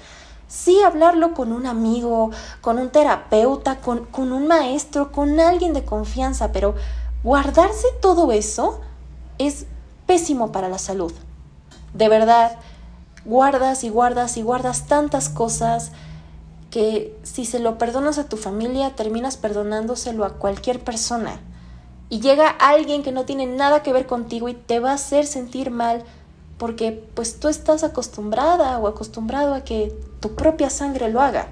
sí 0.48 0.82
hablarlo 0.82 1.34
con 1.34 1.52
un 1.52 1.66
amigo, 1.66 2.32
con 2.62 2.80
un 2.80 2.90
terapeuta, 2.90 3.80
con, 3.80 4.06
con 4.06 4.32
un 4.32 4.48
maestro, 4.48 5.12
con 5.12 5.38
alguien 5.42 5.74
de 5.74 5.84
confianza, 5.84 6.54
pero 6.54 6.76
Guardarse 7.28 7.88
todo 8.00 8.32
eso 8.32 8.80
es 9.38 9.66
pésimo 10.06 10.54
para 10.54 10.70
la 10.70 10.78
salud. 10.78 11.12
De 11.94 12.08
verdad, 12.08 12.58
guardas 13.26 13.84
y 13.84 13.90
guardas 13.90 14.38
y 14.38 14.44
guardas 14.44 14.88
tantas 14.88 15.28
cosas 15.28 15.92
que 16.72 17.20
si 17.24 17.44
se 17.44 17.60
lo 17.60 17.78
perdonas 17.78 18.18
a 18.18 18.30
tu 18.30 18.38
familia, 18.38 18.96
terminas 18.96 19.36
perdonándoselo 19.36 20.24
a 20.24 20.36
cualquier 20.36 20.82
persona. 20.82 21.42
Y 22.08 22.22
llega 22.22 22.48
alguien 22.48 23.04
que 23.04 23.12
no 23.12 23.26
tiene 23.26 23.46
nada 23.46 23.84
que 23.84 23.92
ver 23.92 24.08
contigo 24.08 24.48
y 24.48 24.54
te 24.54 24.80
va 24.80 24.92
a 24.92 24.94
hacer 24.94 25.26
sentir 25.26 25.70
mal 25.70 26.06
porque 26.58 26.94
pues 27.14 27.42
tú 27.42 27.50
estás 27.50 27.84
acostumbrada 27.84 28.80
o 28.80 28.88
acostumbrado 28.88 29.54
a 29.54 29.66
que 29.66 29.94
tu 30.22 30.34
propia 30.36 30.70
sangre 30.70 31.10
lo 31.10 31.20
haga. 31.20 31.50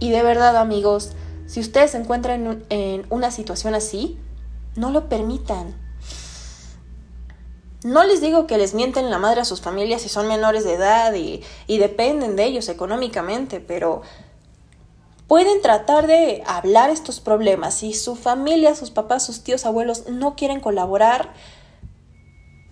Y 0.00 0.10
de 0.10 0.22
verdad 0.22 0.54
amigos, 0.58 1.12
si 1.46 1.60
ustedes 1.60 1.92
se 1.92 1.96
encuentran 1.96 2.62
en 2.68 3.06
una 3.08 3.30
situación 3.30 3.74
así, 3.74 4.18
no 4.76 4.90
lo 4.90 5.08
permitan. 5.08 5.74
No 7.84 8.04
les 8.04 8.20
digo 8.20 8.46
que 8.46 8.58
les 8.58 8.74
mienten 8.74 9.10
la 9.10 9.18
madre 9.18 9.40
a 9.40 9.44
sus 9.44 9.60
familias 9.60 10.02
si 10.02 10.08
son 10.08 10.28
menores 10.28 10.64
de 10.64 10.74
edad 10.74 11.12
y, 11.14 11.42
y 11.66 11.78
dependen 11.78 12.36
de 12.36 12.44
ellos 12.44 12.68
económicamente, 12.68 13.60
pero 13.60 14.02
pueden 15.26 15.60
tratar 15.62 16.06
de 16.06 16.44
hablar 16.46 16.90
estos 16.90 17.18
problemas. 17.18 17.74
Si 17.74 17.92
su 17.92 18.14
familia, 18.14 18.74
sus 18.74 18.90
papás, 18.90 19.26
sus 19.26 19.42
tíos, 19.42 19.66
abuelos 19.66 20.08
no 20.08 20.36
quieren 20.36 20.60
colaborar, 20.60 21.32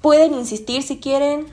pueden 0.01 0.35
insistir 0.35 0.83
si 0.83 1.01
quieren, 1.01 1.47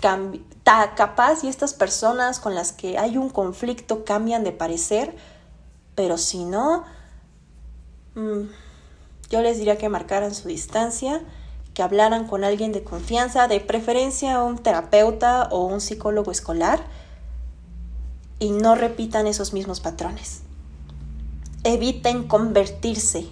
capaz 0.00 1.44
y 1.44 1.48
estas 1.48 1.74
personas 1.74 2.40
con 2.40 2.54
las 2.54 2.72
que 2.72 2.98
hay 2.98 3.16
un 3.16 3.30
conflicto 3.30 4.04
cambian 4.04 4.44
de 4.44 4.52
parecer, 4.52 5.16
pero 5.94 6.18
si 6.18 6.44
no... 6.44 6.84
Mm, 8.14 8.48
yo 9.30 9.42
les 9.42 9.58
diría 9.58 9.78
que 9.78 9.88
marcaran 9.88 10.34
su 10.34 10.48
distancia, 10.48 11.20
que 11.74 11.82
hablaran 11.82 12.26
con 12.26 12.44
alguien 12.44 12.72
de 12.72 12.82
confianza, 12.82 13.48
de 13.48 13.60
preferencia 13.60 14.42
un 14.42 14.58
terapeuta 14.58 15.48
o 15.50 15.64
un 15.64 15.80
psicólogo 15.80 16.30
escolar, 16.30 16.80
y 18.38 18.50
no 18.50 18.74
repitan 18.74 19.26
esos 19.26 19.52
mismos 19.52 19.80
patrones. 19.80 20.42
Eviten 21.64 22.26
convertirse 22.26 23.26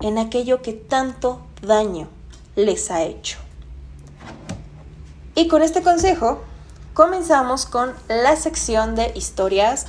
en 0.00 0.18
aquello 0.18 0.62
que 0.62 0.72
tanto 0.72 1.40
daño 1.62 2.08
les 2.54 2.90
ha 2.90 3.02
hecho. 3.02 3.38
Y 5.34 5.48
con 5.48 5.62
este 5.62 5.82
consejo 5.82 6.42
comenzamos 6.92 7.64
con 7.64 7.92
la 8.08 8.36
sección 8.36 8.94
de 8.94 9.12
historias. 9.14 9.86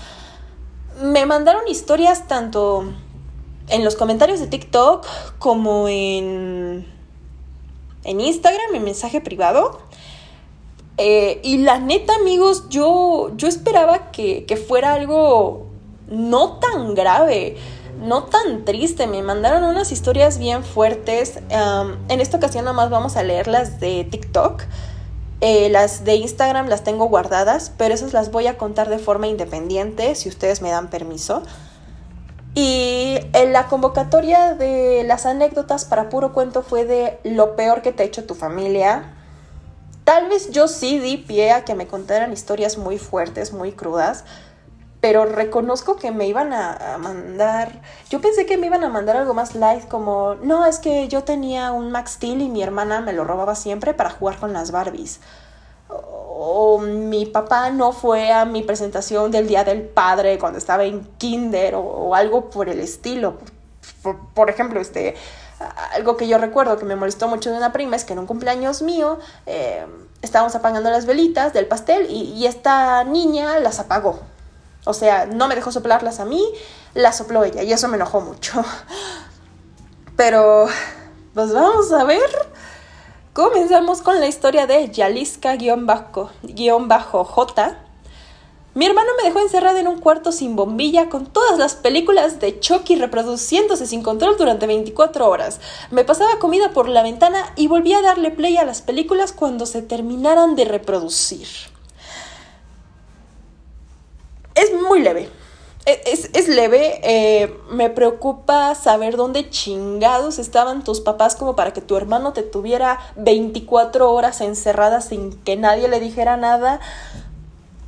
Me 1.02 1.26
mandaron 1.26 1.68
historias 1.68 2.28
tanto 2.28 2.86
en 3.70 3.84
los 3.84 3.96
comentarios 3.96 4.40
de 4.40 4.48
TikTok 4.48 5.06
como 5.40 5.88
en, 5.88 6.86
en 8.04 8.22
Instagram, 8.22 8.76
en 8.76 8.84
mensaje 8.84 9.22
privado. 9.22 9.80
Eh, 10.98 11.40
y 11.44 11.58
la 11.58 11.80
neta, 11.80 12.14
amigos, 12.16 12.70
yo, 12.70 13.32
yo 13.36 13.48
esperaba 13.48 14.12
que, 14.12 14.64
fuera 14.68 14.94
algo 14.94 15.68
no 16.08 16.60
tan 16.60 16.94
grave, 16.94 17.58
no 18.00 18.24
tan 18.24 18.66
triste. 18.66 19.08
Me 19.08 19.24
mandaron 19.24 19.64
unas 19.64 19.92
historias 19.92 20.38
bien 20.38 20.64
fuertes. 20.64 21.40
en 21.50 22.22
esta 22.22 22.38
ocasión 22.38 22.66
nada 22.66 22.76
más 22.76 22.90
vamos 22.90 23.16
a 23.18 23.24
leer 23.24 23.48
las 23.48 23.80
de 23.80 24.04
TikTok. 24.04 24.64
Eh, 25.42 25.70
las 25.70 26.06
de 26.06 26.16
Instagram 26.16 26.68
las 26.68 26.86
tengo 26.86 27.06
guardadas, 27.10 27.74
pero 27.78 27.94
esas 27.94 28.14
las 28.14 28.32
voy 28.32 28.48
a 28.48 28.58
contar 28.58 28.88
de 28.90 28.98
forma 28.98 29.28
independiente, 29.28 30.16
si 30.16 30.30
ustedes 30.30 30.62
me 30.62 30.70
dan 30.70 30.90
permiso. 30.90 31.44
Y 32.56 33.18
en 33.34 33.52
la 33.52 33.68
convocatoria 33.68 34.54
de 34.54 35.04
las 35.06 35.26
anécdotas 35.26 35.86
para 35.86 36.10
puro 36.10 36.34
cuento 36.34 36.62
fue 36.62 36.86
de 36.86 37.20
lo 37.24 37.56
peor 37.56 37.82
que 37.82 37.92
te 37.92 38.04
ha 38.04 38.06
hecho 38.06 38.26
tu 38.26 38.36
familia. 38.36 39.14
Tal 40.04 40.30
vez 40.30 40.52
yo 40.52 40.68
sí 40.68 41.00
di 41.00 41.18
pie 41.18 41.52
a 41.52 41.66
que 41.66 41.74
me 41.74 41.88
contaran 41.88 42.32
historias 42.32 42.78
muy 42.78 43.00
fuertes, 43.00 43.54
muy 43.54 43.72
crudas, 43.72 44.24
pero 45.02 45.26
reconozco 45.26 45.96
que 45.96 46.12
me 46.12 46.28
iban 46.28 46.54
a, 46.54 46.98
mandar, 47.00 47.82
yo 48.10 48.22
pensé 48.22 48.46
que 48.46 48.58
me 48.58 48.68
iban 48.68 48.84
a 48.84 48.90
mandar 48.90 49.18
algo 49.18 49.34
más 49.34 49.56
light 49.56 49.88
como, 49.88 50.36
no, 50.36 50.66
es 50.66 50.80
que 50.80 51.08
yo 51.08 51.24
tenía 51.24 51.72
un 51.72 51.92
Max 51.92 52.12
Steel 52.12 52.42
y 52.42 52.50
mi 52.50 52.62
hermana 52.62 53.02
me 53.02 53.14
lo 53.14 53.24
robaba 53.24 53.56
siempre 53.56 53.94
para 53.94 54.12
jugar 54.12 54.38
con 54.38 54.54
las 54.54 54.72
Barbies 54.72 55.20
o 56.46 56.80
mi 56.80 57.26
papá 57.26 57.70
no 57.70 57.94
fue 57.94 58.32
a 58.32 58.46
mi 58.46 58.64
presentación 58.64 59.32
del 59.32 59.48
Día 59.48 59.64
del 59.64 59.82
Padre 59.82 60.38
cuando 60.38 60.58
estaba 60.58 60.84
en 60.84 61.04
kinder 61.18 61.76
o, 61.76 62.16
algo 62.16 62.50
por 62.50 62.70
el 62.70 62.80
estilo. 62.80 63.38
Por, 64.34 64.50
ejemplo, 64.50 64.82
este, 64.82 65.16
algo 65.94 66.18
que 66.18 66.28
yo 66.28 66.38
recuerdo 66.38 66.78
que 66.78 66.86
me 66.86 66.96
molestó 66.96 67.28
mucho 67.28 67.50
de 67.50 67.58
una 67.58 67.72
prima 67.72 67.96
es 67.96 68.04
que 68.04 68.14
en 68.14 68.20
un 68.20 68.26
cumpleaños 68.26 68.82
mío 68.82 69.20
eh, 69.46 69.86
estábamos 70.22 70.56
apagando 70.56 70.90
las 70.90 71.06
velitas 71.06 71.54
del 71.54 71.68
pastel 71.68 72.08
y, 72.10 72.34
y, 72.34 72.46
esta 72.46 73.04
niña 73.06 73.60
las 73.60 73.80
apagó. 73.80 74.20
O 74.86 74.94
sea, 74.94 75.26
no 75.26 75.48
me 75.48 75.56
dejó 75.56 75.72
soplarlas 75.72 76.20
a 76.20 76.26
mí, 76.26 76.44
las 76.94 77.18
sopló 77.18 77.46
ella 77.46 77.64
y 77.64 77.72
eso 77.72 77.88
me 77.88 77.96
enojó 77.96 78.20
mucho. 78.20 78.66
Pero, 80.18 80.68
pues 81.34 81.54
vamos 81.54 81.92
a 81.94 82.04
ver 82.04 82.30
Comenzamos 83.34 84.04
con 84.04 84.20
la 84.20 84.28
historia 84.28 84.68
de 84.68 84.92
Yaliska-J. 84.92 85.58
Mi 88.76 88.86
hermano 88.86 89.10
me 89.18 89.24
dejó 89.28 89.40
encerrada 89.40 89.80
en 89.80 89.88
un 89.88 90.00
cuarto 90.00 90.32
sin 90.32 90.56
bombilla 90.56 91.10
con 91.10 91.26
todas 91.26 91.58
las 91.58 91.74
películas 91.74 92.40
de 92.40 92.60
Chucky 92.60 92.96
reproduciéndose 92.96 93.88
sin 93.88 94.04
control 94.04 94.38
durante 94.38 94.68
24 94.68 95.28
horas. 95.28 95.60
Me 95.90 96.04
pasaba 96.04 96.38
comida 96.38 96.74
por 96.74 96.88
la 96.88 97.02
ventana 97.02 97.52
y 97.56 97.66
volvía 97.66 97.98
a 97.98 98.04
darle 98.04 98.30
play 98.30 98.58
a 98.58 98.66
las 98.66 98.84
películas 98.84 99.34
cuando 99.34 99.66
se 99.66 99.82
terminaran 99.82 100.56
de 100.56 100.66
reproducir. 100.66 101.48
Es 104.54 104.72
muy 104.88 105.02
leve, 105.02 105.32
e, 105.86 106.02
es, 106.06 106.48
leve, 106.48 107.02
eh, 107.04 107.58
me 107.70 107.90
preocupa 107.90 108.74
saber 108.76 109.18
dónde 109.18 109.50
chingados 109.50 110.40
estaban 110.40 110.84
tus 110.84 111.02
papás 111.02 111.36
como 111.36 111.56
para 111.56 111.74
que 111.74 111.82
tu 111.82 111.98
hermano 111.98 112.32
te 112.32 112.42
tuviera 112.42 113.00
24 113.18 114.12
horas 114.12 114.40
encerrada 114.40 115.02
sin 115.02 115.34
que 115.44 115.58
nadie 115.58 115.90
le 115.90 116.00
dijera 116.00 116.38
nada. 116.38 116.80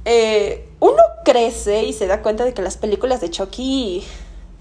Eh, 0.03 0.67
uno 0.81 1.01
crece 1.23 1.83
y 1.83 1.93
se 1.93 2.05
da 2.05 2.21
cuenta 2.21 2.43
de 2.43 2.53
que 2.53 2.61
las 2.61 2.77
películas 2.77 3.21
de 3.21 3.29
Chucky 3.29 4.03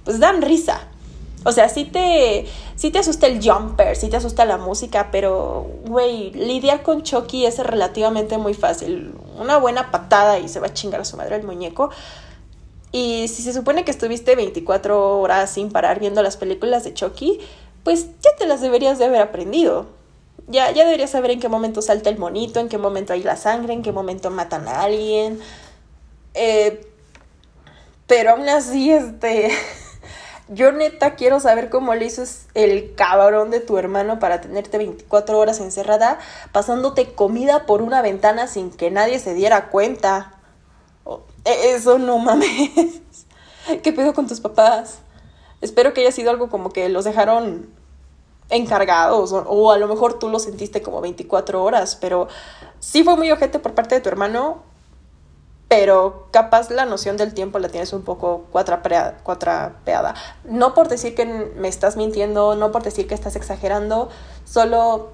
pues 0.05 0.21
dan 0.21 0.41
risa. 0.41 0.89
O 1.45 1.53
sea, 1.53 1.69
sí 1.69 1.85
te, 1.85 2.47
sí 2.75 2.91
te 2.91 2.99
asusta 2.99 3.27
el 3.27 3.43
jumper, 3.43 3.97
sí 3.97 4.09
te 4.09 4.17
asusta 4.17 4.47
la 4.47 4.57
música, 4.57 5.09
pero, 5.13 5.67
güey, 5.87 6.31
lidiar 6.31 6.83
con 6.83 7.03
Chucky 7.03 7.45
es 7.45 7.59
relativamente 7.59 8.39
muy 8.39 8.55
fácil. 8.55 9.15
Una 9.39 9.59
buena 9.59 9.91
patada 9.91 10.39
y 10.39 10.49
se 10.49 10.61
va 10.61 10.69
a 10.69 10.73
chingar 10.73 11.03
a 11.03 11.05
su 11.05 11.19
madre 11.19 11.37
el 11.37 11.43
muñeco. 11.43 11.91
Y 12.95 13.27
si 13.27 13.43
se 13.43 13.53
supone 13.53 13.85
que 13.85 13.91
estuviste 13.91 14.37
24 14.37 15.19
horas 15.19 15.51
sin 15.51 15.73
parar 15.73 15.99
viendo 15.99 16.23
las 16.23 16.37
películas 16.37 16.85
de 16.85 16.95
Chucky, 16.95 17.41
pues 17.83 18.07
ya 18.23 18.31
te 18.39 18.47
las 18.47 18.61
deberías 18.61 19.01
de 19.01 19.07
haber 19.07 19.21
aprendido. 19.21 19.87
Ya, 20.47 20.71
ya 20.71 20.85
deberías 20.85 21.11
saber 21.11 21.33
en 21.33 21.41
qué 21.41 21.49
momento 21.49 21.83
salta 21.83 22.09
el 22.09 22.19
monito, 22.19 22.61
en 22.61 22.69
qué 22.69 22.79
momento 22.79 23.13
hay 23.13 23.25
la 23.25 23.35
sangre, 23.35 23.73
en 23.73 23.83
qué 23.83 23.91
momento 23.91 24.31
matan 24.31 24.69
a 24.69 24.83
alguien. 24.83 25.41
Eh, 26.35 26.87
pero 28.07 28.31
aún 28.31 28.49
así, 28.49 28.93
este... 28.93 29.51
Yo 30.49 30.71
neta 30.71 31.17
quiero 31.17 31.41
saber 31.41 31.71
cómo 31.71 31.97
le 31.97 32.05
hizo 32.05 32.23
el 32.55 32.95
cabrón 32.95 33.51
de 33.51 33.59
tu 33.59 33.77
hermano 33.77 34.21
para 34.21 34.41
tenerte 34.41 34.79
24 34.79 35.37
horas 35.37 35.59
encerrada, 35.59 36.21
pasándote 36.53 37.13
comida 37.13 37.67
por 37.67 37.83
una 37.83 38.03
ventana 38.03 38.47
sin 38.47 38.71
que 38.71 38.93
nadie 38.93 39.19
se 39.19 39.35
diera 39.35 39.71
cuenta. 39.71 40.34
E, 41.45 41.75
eso 41.75 41.99
no 41.99 42.19
mames. 42.19 43.01
¿Qué 43.83 43.93
pedo 43.93 44.15
con 44.15 44.27
tus 44.27 44.41
papás? 44.41 44.99
Espero 45.61 45.95
que 45.95 46.03
haya 46.03 46.13
sido 46.13 46.31
algo 46.31 46.51
como 46.51 46.71
que 46.71 46.89
los 46.89 47.05
dejaron 47.05 47.69
encargados 48.51 49.33
o, 49.33 49.73
a 49.73 49.79
lo 49.79 49.89
mejor 49.89 50.19
tú 50.19 50.29
lo 50.29 50.39
sentiste 50.39 50.83
como 50.83 51.01
24 51.01 51.63
horas, 51.63 51.97
pero 51.97 52.29
sí 52.79 53.03
fue 53.03 53.17
muy 53.17 53.31
ojete 53.31 53.59
por 53.59 53.75
parte 53.75 53.95
de 53.95 54.01
tu 54.03 54.09
hermano, 54.09 54.63
pero 55.69 56.29
capaz 56.31 56.71
la 56.71 56.85
noción 56.85 57.17
del 57.17 57.33
tiempo 57.33 57.59
la 57.59 57.69
tienes 57.69 57.93
un 57.93 58.03
poco 58.03 58.45
cuatrapeada. 58.53 60.15
No 60.45 60.75
por 60.75 60.89
decir 60.89 61.15
que 61.15 61.25
me 61.25 61.69
estás 61.69 61.97
mintiendo, 61.97 62.55
no 62.55 62.71
por 62.71 62.83
decir 62.83 63.07
que 63.07 63.15
estás 63.15 63.35
exagerando, 63.35 64.11
solo 64.45 65.11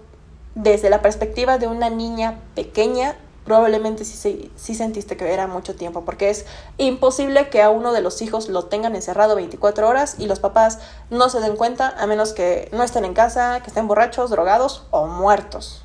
desde 0.57 0.91
la 0.91 1.01
perspectiva 1.01 1.59
de 1.59 1.69
una 1.69 1.89
niña 1.89 2.41
pequeña 2.57 3.17
probablemente 3.45 4.05
sí, 4.05 4.53
sí, 4.55 4.75
sentiste 4.75 5.17
que 5.17 5.33
era 5.33 5.47
mucho 5.47 5.75
tiempo, 5.75 6.05
porque 6.05 6.31
es 6.31 6.47
imposible 6.79 7.49
que 7.49 7.63
a 7.63 7.71
uno 7.71 7.93
de 7.93 8.01
los 8.01 8.23
hijos 8.23 8.49
lo 8.49 8.67
tengan 8.67 8.95
encerrado 8.95 9.35
24 9.37 9.89
horas 9.89 10.17
y 10.19 10.27
los 10.27 10.41
papás 10.41 10.79
no 11.11 11.29
se 11.29 11.41
den 11.41 11.57
cuenta 11.57 11.95
a 11.99 12.07
menos 12.07 12.33
que 12.33 12.69
no 12.73 12.83
estén 12.83 13.05
en 13.05 13.15
casa, 13.15 13.61
que 13.63 13.69
estén 13.69 13.89
borrachos, 13.89 14.31
drogados 14.31 14.87
o 14.91 15.07
muertos. 15.07 15.85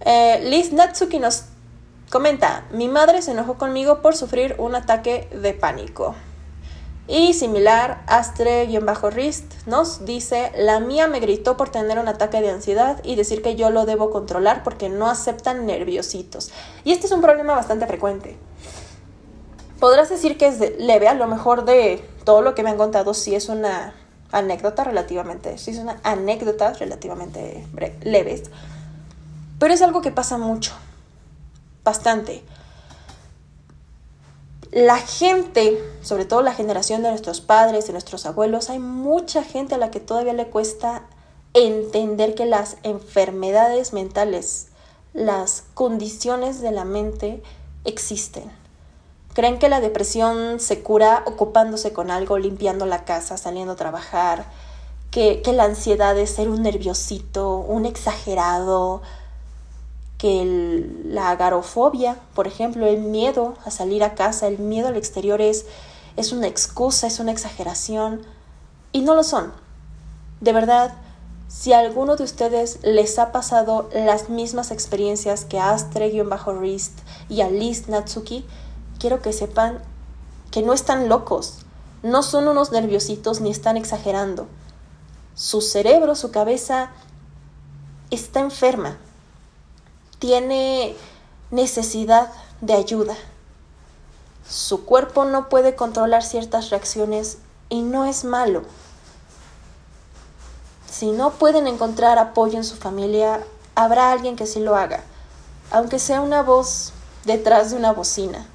Eh, 0.00 0.40
Liz 0.44 0.72
Natsuki 0.72 1.18
nos 1.18 1.44
comenta, 2.10 2.64
mi 2.72 2.88
madre 2.88 3.22
se 3.22 3.32
enojó 3.32 3.58
conmigo 3.58 4.02
por 4.02 4.16
sufrir 4.16 4.56
un 4.58 4.74
ataque 4.74 5.28
de 5.30 5.54
pánico. 5.54 6.14
Y 7.14 7.34
similar, 7.34 8.02
Astre-Rist 8.06 9.66
nos 9.66 10.06
dice, 10.06 10.50
la 10.56 10.80
mía 10.80 11.08
me 11.08 11.20
gritó 11.20 11.58
por 11.58 11.68
tener 11.68 11.98
un 11.98 12.08
ataque 12.08 12.40
de 12.40 12.48
ansiedad 12.48 13.04
y 13.04 13.16
decir 13.16 13.42
que 13.42 13.54
yo 13.54 13.68
lo 13.68 13.84
debo 13.84 14.10
controlar 14.10 14.62
porque 14.62 14.88
no 14.88 15.10
aceptan 15.10 15.66
nerviositos. 15.66 16.50
Y 16.84 16.92
este 16.92 17.04
es 17.04 17.12
un 17.12 17.20
problema 17.20 17.54
bastante 17.54 17.86
frecuente. 17.86 18.38
Podrás 19.78 20.08
decir 20.08 20.38
que 20.38 20.46
es 20.46 20.58
leve, 20.78 21.06
a 21.06 21.12
lo 21.12 21.26
mejor 21.26 21.66
de 21.66 22.02
todo 22.24 22.40
lo 22.40 22.54
que 22.54 22.62
me 22.62 22.70
han 22.70 22.78
contado, 22.78 23.12
si 23.12 23.34
es 23.34 23.50
una 23.50 23.92
anécdota 24.30 24.82
relativamente, 24.82 25.58
si 25.58 25.72
es 25.72 25.76
una 25.76 26.00
anécdota 26.04 26.72
relativamente 26.72 27.66
leves, 28.00 28.44
pero 29.58 29.74
es 29.74 29.82
algo 29.82 30.00
que 30.00 30.12
pasa 30.12 30.38
mucho, 30.38 30.72
bastante 31.84 32.42
la 34.72 34.96
gente, 34.96 35.78
sobre 36.00 36.24
todo 36.24 36.40
la 36.40 36.54
generación 36.54 37.02
de 37.02 37.10
nuestros 37.10 37.42
padres, 37.42 37.86
de 37.86 37.92
nuestros 37.92 38.24
abuelos, 38.24 38.70
hay 38.70 38.78
mucha 38.78 39.44
gente 39.44 39.74
a 39.74 39.78
la 39.78 39.90
que 39.90 40.00
todavía 40.00 40.32
le 40.32 40.48
cuesta 40.48 41.02
entender 41.52 42.34
que 42.34 42.46
las 42.46 42.78
enfermedades 42.82 43.92
mentales, 43.92 44.68
las 45.12 45.64
condiciones 45.74 46.62
de 46.62 46.72
la 46.72 46.86
mente 46.86 47.42
existen. 47.84 48.50
Creen 49.34 49.58
que 49.58 49.68
la 49.68 49.80
depresión 49.80 50.58
se 50.58 50.82
cura 50.82 51.22
ocupándose 51.26 51.92
con 51.92 52.10
algo, 52.10 52.38
limpiando 52.38 52.86
la 52.86 53.04
casa, 53.04 53.36
saliendo 53.36 53.74
a 53.74 53.76
trabajar, 53.76 54.46
que, 55.10 55.42
que 55.42 55.52
la 55.52 55.64
ansiedad 55.64 56.16
es 56.16 56.30
ser 56.30 56.48
un 56.48 56.62
nerviosito, 56.62 57.58
un 57.58 57.84
exagerado, 57.84 59.02
que 60.22 60.88
la 61.04 61.30
agarofobia, 61.30 62.16
por 62.36 62.46
ejemplo, 62.46 62.86
el 62.86 63.00
miedo 63.00 63.56
a 63.64 63.72
salir 63.72 64.04
a 64.04 64.14
casa, 64.14 64.46
el 64.46 64.60
miedo 64.60 64.86
al 64.86 64.96
exterior 64.96 65.40
es, 65.40 65.66
es 66.16 66.30
una 66.30 66.46
excusa, 66.46 67.08
es 67.08 67.18
una 67.18 67.32
exageración, 67.32 68.22
y 68.92 69.00
no 69.00 69.16
lo 69.16 69.24
son. 69.24 69.52
De 70.40 70.52
verdad, 70.52 70.94
si 71.48 71.72
a 71.72 71.80
alguno 71.80 72.14
de 72.14 72.22
ustedes 72.22 72.78
les 72.84 73.18
ha 73.18 73.32
pasado 73.32 73.90
las 73.92 74.28
mismas 74.28 74.70
experiencias 74.70 75.44
que 75.44 75.58
a 75.58 75.74
Astre-Rist 75.74 77.00
y 77.28 77.40
a 77.40 77.50
Liz 77.50 77.88
Natsuki, 77.88 78.46
quiero 79.00 79.22
que 79.22 79.32
sepan 79.32 79.80
que 80.52 80.62
no 80.62 80.72
están 80.72 81.08
locos, 81.08 81.66
no 82.04 82.22
son 82.22 82.46
unos 82.46 82.70
nerviositos 82.70 83.40
ni 83.40 83.50
están 83.50 83.76
exagerando. 83.76 84.46
Su 85.34 85.62
cerebro, 85.62 86.14
su 86.14 86.30
cabeza 86.30 86.92
está 88.12 88.38
enferma, 88.38 88.98
tiene 90.22 90.94
necesidad 91.50 92.30
de 92.60 92.74
ayuda. 92.74 93.16
Su 94.48 94.84
cuerpo 94.84 95.24
no 95.24 95.48
puede 95.48 95.74
controlar 95.74 96.22
ciertas 96.22 96.70
reacciones 96.70 97.38
y 97.68 97.82
no 97.82 98.04
es 98.04 98.22
malo. 98.22 98.62
Si 100.88 101.10
no 101.10 101.32
pueden 101.32 101.66
encontrar 101.66 102.20
apoyo 102.20 102.56
en 102.56 102.62
su 102.62 102.76
familia, 102.76 103.44
habrá 103.74 104.12
alguien 104.12 104.36
que 104.36 104.46
sí 104.46 104.60
lo 104.60 104.76
haga, 104.76 105.02
aunque 105.72 105.98
sea 105.98 106.20
una 106.20 106.44
voz 106.44 106.92
detrás 107.24 107.72
de 107.72 107.76
una 107.78 107.92
bocina. 107.92 108.46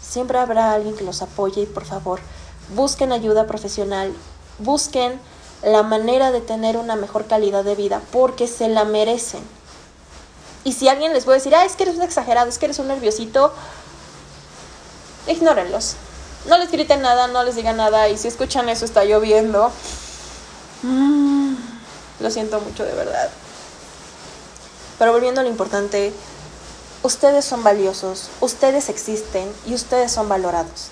Siempre 0.00 0.38
habrá 0.38 0.72
alguien 0.72 0.96
que 0.96 1.04
los 1.04 1.20
apoye 1.20 1.60
y 1.60 1.66
por 1.66 1.84
favor, 1.84 2.18
busquen 2.74 3.12
ayuda 3.12 3.46
profesional, 3.46 4.14
busquen 4.58 5.20
la 5.62 5.82
manera 5.82 6.32
de 6.32 6.40
tener 6.40 6.78
una 6.78 6.96
mejor 6.96 7.26
calidad 7.26 7.62
de 7.62 7.74
vida 7.74 8.00
porque 8.10 8.46
se 8.46 8.70
la 8.70 8.86
merecen. 8.86 9.57
Y 10.68 10.74
si 10.74 10.86
alguien 10.86 11.14
les 11.14 11.24
puede 11.24 11.38
decir, 11.38 11.54
ah, 11.54 11.64
es 11.64 11.76
que 11.76 11.84
eres 11.84 11.96
un 11.96 12.02
exagerado, 12.02 12.46
es 12.46 12.58
que 12.58 12.66
eres 12.66 12.78
un 12.78 12.88
nerviosito, 12.88 13.54
ignórenlos. 15.26 15.94
No 16.46 16.58
les 16.58 16.70
griten 16.70 17.00
nada, 17.00 17.26
no 17.26 17.42
les 17.42 17.56
digan 17.56 17.78
nada. 17.78 18.10
Y 18.10 18.18
si 18.18 18.28
escuchan 18.28 18.68
eso, 18.68 18.84
está 18.84 19.02
lloviendo. 19.06 19.72
Mm, 20.82 21.54
lo 22.20 22.30
siento 22.30 22.60
mucho, 22.60 22.84
de 22.84 22.92
verdad. 22.92 23.30
Pero 24.98 25.12
volviendo 25.12 25.40
a 25.40 25.44
lo 25.44 25.48
importante, 25.48 26.12
ustedes 27.02 27.46
son 27.46 27.64
valiosos, 27.64 28.28
ustedes 28.42 28.90
existen 28.90 29.50
y 29.64 29.72
ustedes 29.72 30.12
son 30.12 30.28
valorados. 30.28 30.88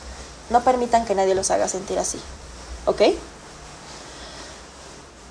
No 0.48 0.62
permitan 0.62 1.04
que 1.04 1.14
nadie 1.14 1.34
los 1.34 1.50
haga 1.50 1.68
sentir 1.68 1.98
así. 1.98 2.18
¿Ok? 2.86 3.02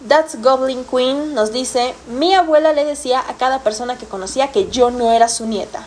That's 0.08 0.42
Goblin 0.42 0.84
Queen 0.84 1.34
nos 1.34 1.52
dice, 1.52 1.96
mi 2.08 2.34
abuela 2.34 2.74
le 2.74 2.86
decía 2.86 3.24
a 3.28 3.36
cada 3.36 3.60
persona 3.60 3.98
que 3.98 4.06
conocía 4.06 4.52
que 4.52 4.70
yo 4.70 4.92
no 4.92 5.12
era 5.12 5.30
su 5.30 5.48
nieta. 5.48 5.86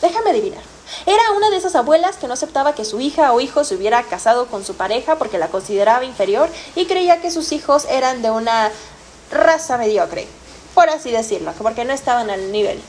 Déjame 0.00 0.30
adivinar. 0.30 0.62
Era 1.06 1.32
una 1.36 1.48
de 1.50 1.56
esas 1.56 1.76
abuelas 1.76 2.16
que 2.16 2.26
no 2.26 2.34
aceptaba 2.34 2.74
que 2.74 2.84
su 2.84 3.00
hija 3.00 3.32
o 3.32 3.40
hijo 3.40 3.64
se 3.64 3.76
hubiera 3.76 4.02
casado 4.02 4.46
con 4.46 4.64
su 4.64 4.74
pareja 4.74 5.16
porque 5.16 5.38
la 5.38 5.48
consideraba 5.48 6.04
inferior 6.04 6.48
y 6.74 6.86
creía 6.86 7.20
que 7.20 7.30
sus 7.30 7.52
hijos 7.52 7.86
eran 7.88 8.20
de 8.20 8.30
una 8.30 8.70
raza 9.30 9.78
mediocre, 9.78 10.26
por 10.74 10.90
así 10.90 11.10
decirlo, 11.10 11.52
porque 11.58 11.84
no 11.84 11.92
estaban 11.92 12.30
al 12.30 12.52
nivel. 12.52 12.80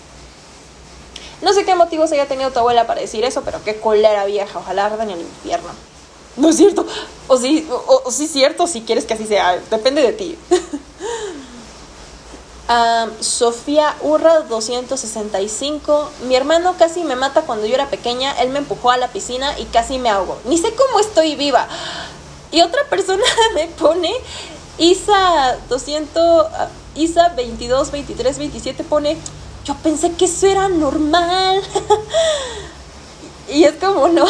No 1.42 1.54
sé 1.54 1.66
qué 1.66 1.76
motivos 1.76 2.12
haya 2.12 2.28
tenido 2.28 2.52
tu 2.52 2.60
abuela 2.60 2.88
para 2.88 3.02
decir 3.02 3.24
eso, 3.26 3.44
pero 3.44 3.64
qué 3.64 3.80
colera 3.80 4.26
vieja, 4.26 4.60
ojalá 4.60 4.86
arda 4.86 5.04
en 5.04 5.12
el 5.12 5.22
infierno. 5.22 5.70
No 6.36 6.50
es 6.50 6.58
cierto. 6.58 6.86
O 7.28 7.38
sí, 7.38 7.68
o, 7.70 8.12
sí 8.12 8.26
es 8.26 8.32
cierto 8.32 8.68
si 8.68 8.82
quieres 8.82 9.06
que 9.06 9.14
así 9.14 9.26
sea. 9.26 9.60
Depende 9.70 10.02
de 10.02 10.14
ti. 10.14 10.38
Sofía 13.20 13.96
Urra 14.02 14.42
265. 14.42 16.10
Mi 16.28 16.36
hermano 16.36 16.76
casi 16.78 17.04
me 17.04 17.16
mata 17.16 17.44
cuando 17.44 17.66
yo 17.66 17.76
era 17.76 17.90
pequeña. 17.90 18.32
Él 18.42 18.50
me 18.50 18.60
empujó 18.60 18.92
a 18.92 18.98
la 18.98 19.10
piscina 19.10 19.58
y 19.60 19.66
casi 19.66 20.00
me 20.00 20.10
ahogo. 20.10 20.40
Ni 20.46 20.58
sé 20.58 20.74
cómo 20.74 21.00
estoy 21.00 21.36
viva. 21.36 21.68
Y 22.52 22.62
otra 22.62 22.84
persona 22.90 23.24
me 23.56 23.68
pone 23.68 24.12
Isa 24.78 25.58
200 25.70 26.48
Isa 26.96 27.30
22 27.30 27.92
23 27.92 28.38
27 28.38 28.84
pone 28.84 29.18
yo 29.66 29.76
pensé 29.76 30.12
que 30.14 30.26
eso 30.26 30.48
era 30.48 30.68
normal. 30.68 31.62
Y 33.50 33.66
es 33.66 33.74
como, 33.74 34.08
no, 34.08 34.26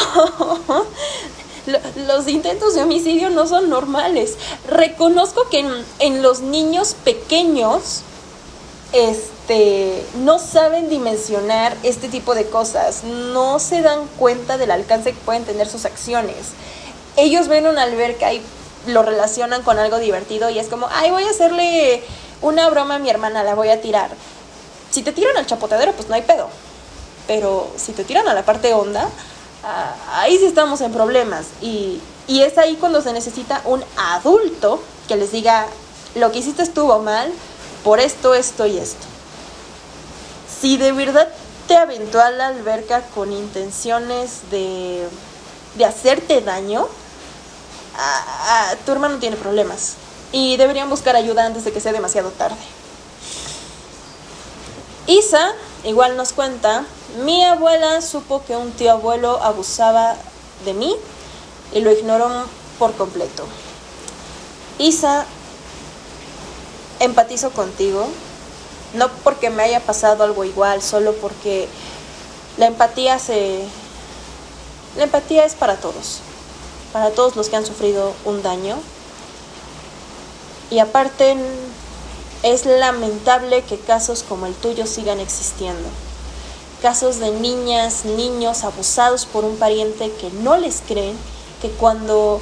los 2.07 2.27
intentos 2.27 2.75
de 2.75 2.83
homicidio 2.83 3.29
no 3.29 3.47
son 3.47 3.69
normales. 3.69 4.35
Reconozco 4.67 5.47
que 5.49 5.65
en, 5.99 6.21
los 6.21 6.41
niños 6.41 6.95
pequeños, 7.03 8.01
este, 8.91 10.05
no 10.19 10.39
saben 10.39 10.89
dimensionar 10.89 11.75
este 11.83 12.09
tipo 12.09 12.35
de 12.35 12.45
cosas, 12.45 13.03
no 13.03 13.59
se 13.59 13.81
dan 13.81 14.07
cuenta 14.19 14.57
del 14.57 14.71
alcance 14.71 15.13
que 15.13 15.19
pueden 15.19 15.45
tener 15.45 15.67
sus 15.67 15.85
acciones. 15.85 16.35
Ellos 17.15 17.47
ven 17.47 17.67
una 17.67 17.83
alberca 17.83 18.33
y 18.33 18.41
lo 18.87 19.01
relacionan 19.03 19.63
con 19.63 19.79
algo 19.79 19.99
divertido 19.99 20.49
y 20.49 20.59
es 20.59 20.67
como, 20.67 20.87
ay, 20.91 21.11
voy 21.11 21.23
a 21.23 21.29
hacerle 21.29 22.03
una 22.41 22.69
broma 22.69 22.95
a 22.95 22.99
mi 22.99 23.09
hermana, 23.09 23.43
la 23.43 23.55
voy 23.55 23.69
a 23.69 23.81
tirar. 23.81 24.09
Si 24.91 25.01
te 25.01 25.11
tiran 25.11 25.37
al 25.37 25.45
chapoteadero, 25.45 25.93
pues 25.93 26.09
no 26.09 26.15
hay 26.15 26.21
pedo. 26.21 26.49
Pero 27.25 27.71
si 27.77 27.93
te 27.93 28.03
tiran 28.03 28.27
a 28.27 28.33
la 28.33 28.43
parte 28.43 28.73
honda, 28.73 29.09
ahí 30.11 30.37
sí 30.37 30.45
estamos 30.45 30.81
en 30.81 30.91
problemas. 30.91 31.45
Y, 31.61 32.01
y 32.27 32.41
es 32.41 32.57
ahí 32.57 32.75
cuando 32.75 33.01
se 33.01 33.13
necesita 33.13 33.61
un 33.65 33.83
adulto 33.97 34.81
que 35.07 35.15
les 35.15 35.31
diga, 35.31 35.67
lo 36.15 36.31
que 36.31 36.39
hiciste 36.39 36.63
estuvo 36.63 36.99
mal 36.99 37.31
por 37.83 37.99
esto, 37.99 38.33
esto 38.33 38.65
y 38.65 38.77
esto. 38.77 39.05
Si 40.61 40.77
de 40.77 40.91
verdad 40.91 41.27
te 41.67 41.75
aventó 41.75 42.21
a 42.21 42.29
la 42.31 42.47
alberca 42.47 43.01
con 43.13 43.31
intenciones 43.31 44.49
de, 44.51 45.07
de 45.75 45.85
hacerte 45.85 46.41
daño, 46.41 46.87
tu 48.85 48.91
hermano 48.91 49.17
tiene 49.17 49.35
problemas 49.35 49.93
y 50.31 50.57
deberían 50.57 50.89
buscar 50.89 51.15
ayuda 51.15 51.45
antes 51.45 51.63
de 51.63 51.71
que 51.71 51.79
sea 51.79 51.91
demasiado 51.91 52.31
tarde. 52.31 52.57
Isa 55.05 55.53
igual 55.83 56.17
nos 56.17 56.33
cuenta, 56.33 56.85
mi 57.23 57.43
abuela 57.43 58.01
supo 58.01 58.43
que 58.45 58.55
un 58.55 58.71
tío 58.71 58.91
abuelo 58.91 59.41
abusaba 59.43 60.15
de 60.65 60.73
mí 60.73 60.95
y 61.73 61.81
lo 61.81 61.91
ignoró 61.91 62.29
por 62.79 62.93
completo. 62.95 63.45
Isa, 64.79 65.25
empatizo 66.99 67.51
contigo, 67.51 68.07
no 68.93 69.09
porque 69.23 69.49
me 69.49 69.63
haya 69.63 69.79
pasado 69.79 70.23
algo 70.23 70.43
igual, 70.43 70.81
solo 70.81 71.13
porque 71.13 71.67
la 72.57 72.67
empatía 72.67 73.19
se... 73.19 73.65
La 74.97 75.05
empatía 75.05 75.43
es 75.45 75.55
para 75.55 75.77
todos 75.77 76.21
para 76.93 77.09
todos 77.09 77.35
los 77.35 77.49
que 77.49 77.57
han 77.57 77.65
sufrido 77.65 78.13
un 78.23 78.41
daño. 78.43 78.77
Y 80.69 80.79
aparte 80.79 81.35
es 82.43 82.65
lamentable 82.65 83.63
que 83.63 83.77
casos 83.77 84.23
como 84.23 84.45
el 84.45 84.53
tuyo 84.53 84.85
sigan 84.85 85.19
existiendo. 85.19 85.87
Casos 86.81 87.19
de 87.19 87.31
niñas, 87.31 88.03
niños 88.05 88.63
abusados 88.63 89.25
por 89.25 89.45
un 89.45 89.57
pariente 89.57 90.11
que 90.11 90.29
no 90.29 90.57
les 90.57 90.81
creen, 90.85 91.15
que 91.61 91.69
cuando 91.69 92.41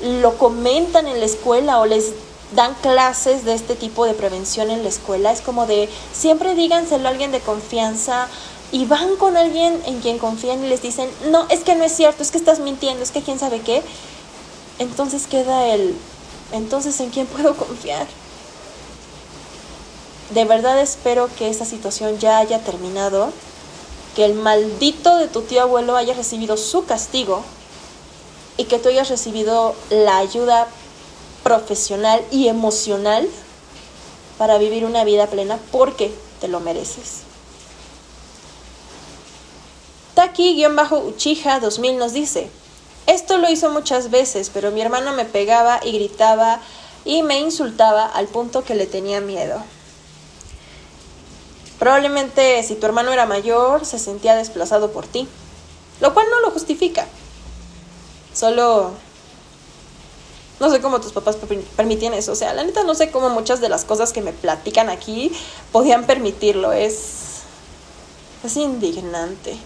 lo 0.00 0.38
comentan 0.38 1.08
en 1.08 1.18
la 1.18 1.26
escuela 1.26 1.80
o 1.80 1.86
les 1.86 2.12
dan 2.54 2.74
clases 2.82 3.44
de 3.44 3.54
este 3.54 3.74
tipo 3.74 4.04
de 4.04 4.14
prevención 4.14 4.70
en 4.70 4.82
la 4.82 4.88
escuela, 4.88 5.32
es 5.32 5.40
como 5.40 5.66
de 5.66 5.88
siempre 6.12 6.54
díganselo 6.54 7.08
a 7.08 7.10
alguien 7.10 7.32
de 7.32 7.40
confianza, 7.40 8.28
y 8.72 8.86
van 8.86 9.16
con 9.16 9.36
alguien 9.36 9.80
en 9.84 10.00
quien 10.00 10.18
confían 10.18 10.64
y 10.64 10.68
les 10.68 10.80
dicen, 10.80 11.08
no, 11.30 11.46
es 11.50 11.60
que 11.60 11.74
no 11.74 11.84
es 11.84 11.92
cierto, 11.92 12.22
es 12.22 12.30
que 12.30 12.38
estás 12.38 12.58
mintiendo, 12.58 13.02
es 13.02 13.10
que 13.10 13.20
quién 13.20 13.38
sabe 13.38 13.60
qué, 13.60 13.82
entonces 14.78 15.26
queda 15.26 15.68
el, 15.68 15.94
entonces 16.52 16.98
en 17.00 17.10
quién 17.10 17.26
puedo 17.26 17.54
confiar. 17.54 18.06
De 20.34 20.46
verdad 20.46 20.80
espero 20.80 21.28
que 21.36 21.50
esa 21.50 21.66
situación 21.66 22.18
ya 22.18 22.38
haya 22.38 22.60
terminado, 22.60 23.30
que 24.16 24.24
el 24.24 24.32
maldito 24.32 25.16
de 25.16 25.28
tu 25.28 25.42
tío 25.42 25.60
abuelo 25.60 25.94
haya 25.94 26.14
recibido 26.14 26.56
su 26.56 26.86
castigo 26.86 27.44
y 28.56 28.64
que 28.64 28.78
tú 28.78 28.88
hayas 28.88 29.10
recibido 29.10 29.74
la 29.90 30.16
ayuda 30.16 30.68
profesional 31.42 32.22
y 32.30 32.48
emocional 32.48 33.28
para 34.38 34.56
vivir 34.56 34.86
una 34.86 35.04
vida 35.04 35.26
plena 35.26 35.58
porque 35.70 36.14
te 36.40 36.48
lo 36.48 36.60
mereces. 36.60 37.22
Taki-Uchiha 40.14 41.60
2000 41.60 41.98
nos 41.98 42.12
dice, 42.14 42.48
esto 43.06 43.36
lo 43.36 43.50
hizo 43.50 43.70
muchas 43.70 44.10
veces, 44.10 44.50
pero 44.52 44.70
mi 44.70 44.80
hermano 44.80 45.12
me 45.12 45.26
pegaba 45.26 45.80
y 45.84 45.92
gritaba 45.92 46.60
y 47.04 47.22
me 47.22 47.38
insultaba 47.38 48.06
al 48.06 48.28
punto 48.28 48.64
que 48.64 48.74
le 48.74 48.86
tenía 48.86 49.20
miedo. 49.20 49.62
Probablemente 51.82 52.62
si 52.62 52.76
tu 52.76 52.86
hermano 52.86 53.12
era 53.12 53.26
mayor, 53.26 53.84
se 53.84 53.98
sentía 53.98 54.36
desplazado 54.36 54.92
por 54.92 55.04
ti, 55.04 55.26
lo 56.00 56.14
cual 56.14 56.28
no 56.30 56.38
lo 56.38 56.52
justifica. 56.52 57.08
Solo... 58.32 58.92
No 60.60 60.70
sé 60.70 60.80
cómo 60.80 61.00
tus 61.00 61.10
papás 61.10 61.36
permitían 61.74 62.14
eso. 62.14 62.30
O 62.30 62.34
sea, 62.36 62.54
la 62.54 62.62
neta 62.62 62.84
no 62.84 62.94
sé 62.94 63.10
cómo 63.10 63.30
muchas 63.30 63.60
de 63.60 63.68
las 63.68 63.84
cosas 63.84 64.12
que 64.12 64.22
me 64.22 64.32
platican 64.32 64.90
aquí 64.90 65.32
podían 65.72 66.04
permitirlo. 66.06 66.70
Es... 66.70 67.40
Es 68.44 68.56
indignante. 68.56 69.56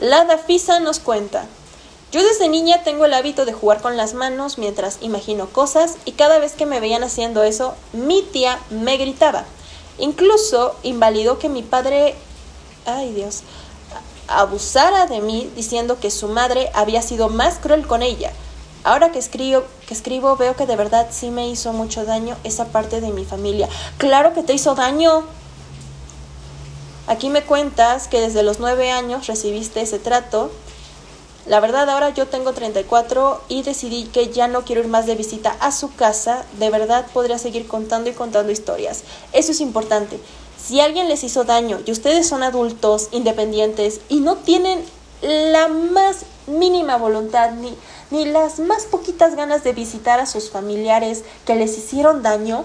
La 0.00 0.24
Dafisa 0.24 0.80
nos 0.80 0.98
cuenta. 0.98 1.46
Yo 2.14 2.22
desde 2.22 2.48
niña 2.48 2.84
tengo 2.84 3.06
el 3.06 3.12
hábito 3.12 3.44
de 3.44 3.52
jugar 3.52 3.82
con 3.82 3.96
las 3.96 4.14
manos 4.14 4.56
mientras 4.56 4.98
imagino 5.00 5.48
cosas 5.48 5.96
y 6.04 6.12
cada 6.12 6.38
vez 6.38 6.52
que 6.52 6.64
me 6.64 6.78
veían 6.78 7.02
haciendo 7.02 7.42
eso, 7.42 7.74
mi 7.92 8.22
tía 8.22 8.60
me 8.70 8.96
gritaba. 8.98 9.42
Incluso 9.98 10.76
invalidó 10.84 11.40
que 11.40 11.48
mi 11.48 11.62
padre, 11.62 12.14
ay 12.86 13.12
Dios, 13.14 13.42
abusara 14.28 15.08
de 15.08 15.22
mí 15.22 15.50
diciendo 15.56 15.98
que 15.98 16.12
su 16.12 16.28
madre 16.28 16.70
había 16.72 17.02
sido 17.02 17.30
más 17.30 17.56
cruel 17.56 17.84
con 17.84 18.00
ella. 18.00 18.30
Ahora 18.84 19.10
que 19.10 19.18
escribo, 19.18 19.64
que 19.88 19.94
escribo 19.94 20.36
veo 20.36 20.54
que 20.54 20.66
de 20.66 20.76
verdad 20.76 21.08
sí 21.10 21.32
me 21.32 21.48
hizo 21.48 21.72
mucho 21.72 22.04
daño 22.04 22.36
esa 22.44 22.66
parte 22.66 23.00
de 23.00 23.10
mi 23.10 23.24
familia. 23.24 23.68
Claro 23.98 24.34
que 24.34 24.44
te 24.44 24.52
hizo 24.52 24.76
daño. 24.76 25.24
Aquí 27.08 27.28
me 27.28 27.42
cuentas 27.42 28.06
que 28.06 28.20
desde 28.20 28.44
los 28.44 28.60
nueve 28.60 28.92
años 28.92 29.26
recibiste 29.26 29.80
ese 29.80 29.98
trato. 29.98 30.52
La 31.46 31.60
verdad 31.60 31.90
ahora 31.90 32.08
yo 32.08 32.26
tengo 32.26 32.54
34 32.54 33.42
y 33.48 33.62
decidí 33.62 34.04
que 34.04 34.28
ya 34.32 34.48
no 34.48 34.64
quiero 34.64 34.80
ir 34.80 34.88
más 34.88 35.04
de 35.04 35.14
visita 35.14 35.54
a 35.60 35.72
su 35.72 35.94
casa. 35.94 36.46
De 36.58 36.70
verdad 36.70 37.04
podría 37.12 37.36
seguir 37.36 37.66
contando 37.66 38.08
y 38.08 38.14
contando 38.14 38.50
historias. 38.50 39.02
Eso 39.34 39.52
es 39.52 39.60
importante. 39.60 40.18
Si 40.56 40.80
alguien 40.80 41.06
les 41.08 41.22
hizo 41.22 41.44
daño 41.44 41.80
y 41.84 41.92
ustedes 41.92 42.26
son 42.26 42.42
adultos, 42.42 43.08
independientes 43.12 44.00
y 44.08 44.20
no 44.20 44.36
tienen 44.36 44.82
la 45.20 45.68
más 45.68 46.24
mínima 46.46 46.96
voluntad 46.96 47.52
ni, 47.52 47.76
ni 48.10 48.24
las 48.24 48.58
más 48.58 48.84
poquitas 48.84 49.36
ganas 49.36 49.64
de 49.64 49.74
visitar 49.74 50.20
a 50.20 50.26
sus 50.26 50.50
familiares 50.50 51.24
que 51.44 51.56
les 51.56 51.76
hicieron 51.76 52.22
daño, 52.22 52.64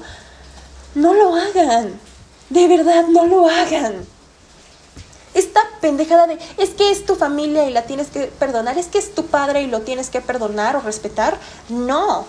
no 0.96 1.14
lo 1.14 1.36
hagan. 1.36 2.00
De 2.50 2.68
verdad, 2.70 3.08
no 3.08 3.26
lo 3.26 3.50
hagan 3.50 4.06
esta 5.40 5.62
pendejada 5.82 6.28
de 6.28 6.38
es 6.58 6.72
que 6.72 6.92
es 6.92 7.06
tu 7.06 7.16
familia 7.16 7.68
y 7.68 7.74
la 7.74 7.84
tienes 7.84 8.08
que 8.10 8.28
perdonar, 8.28 8.78
es 8.78 8.88
que 8.88 9.00
es 9.00 9.16
tu 9.16 9.26
padre 9.26 9.62
y 9.62 9.68
lo 9.68 9.82
tienes 9.82 10.10
que 10.10 10.22
perdonar 10.22 10.76
o 10.76 10.82
respetar. 10.82 11.38
No. 11.70 12.26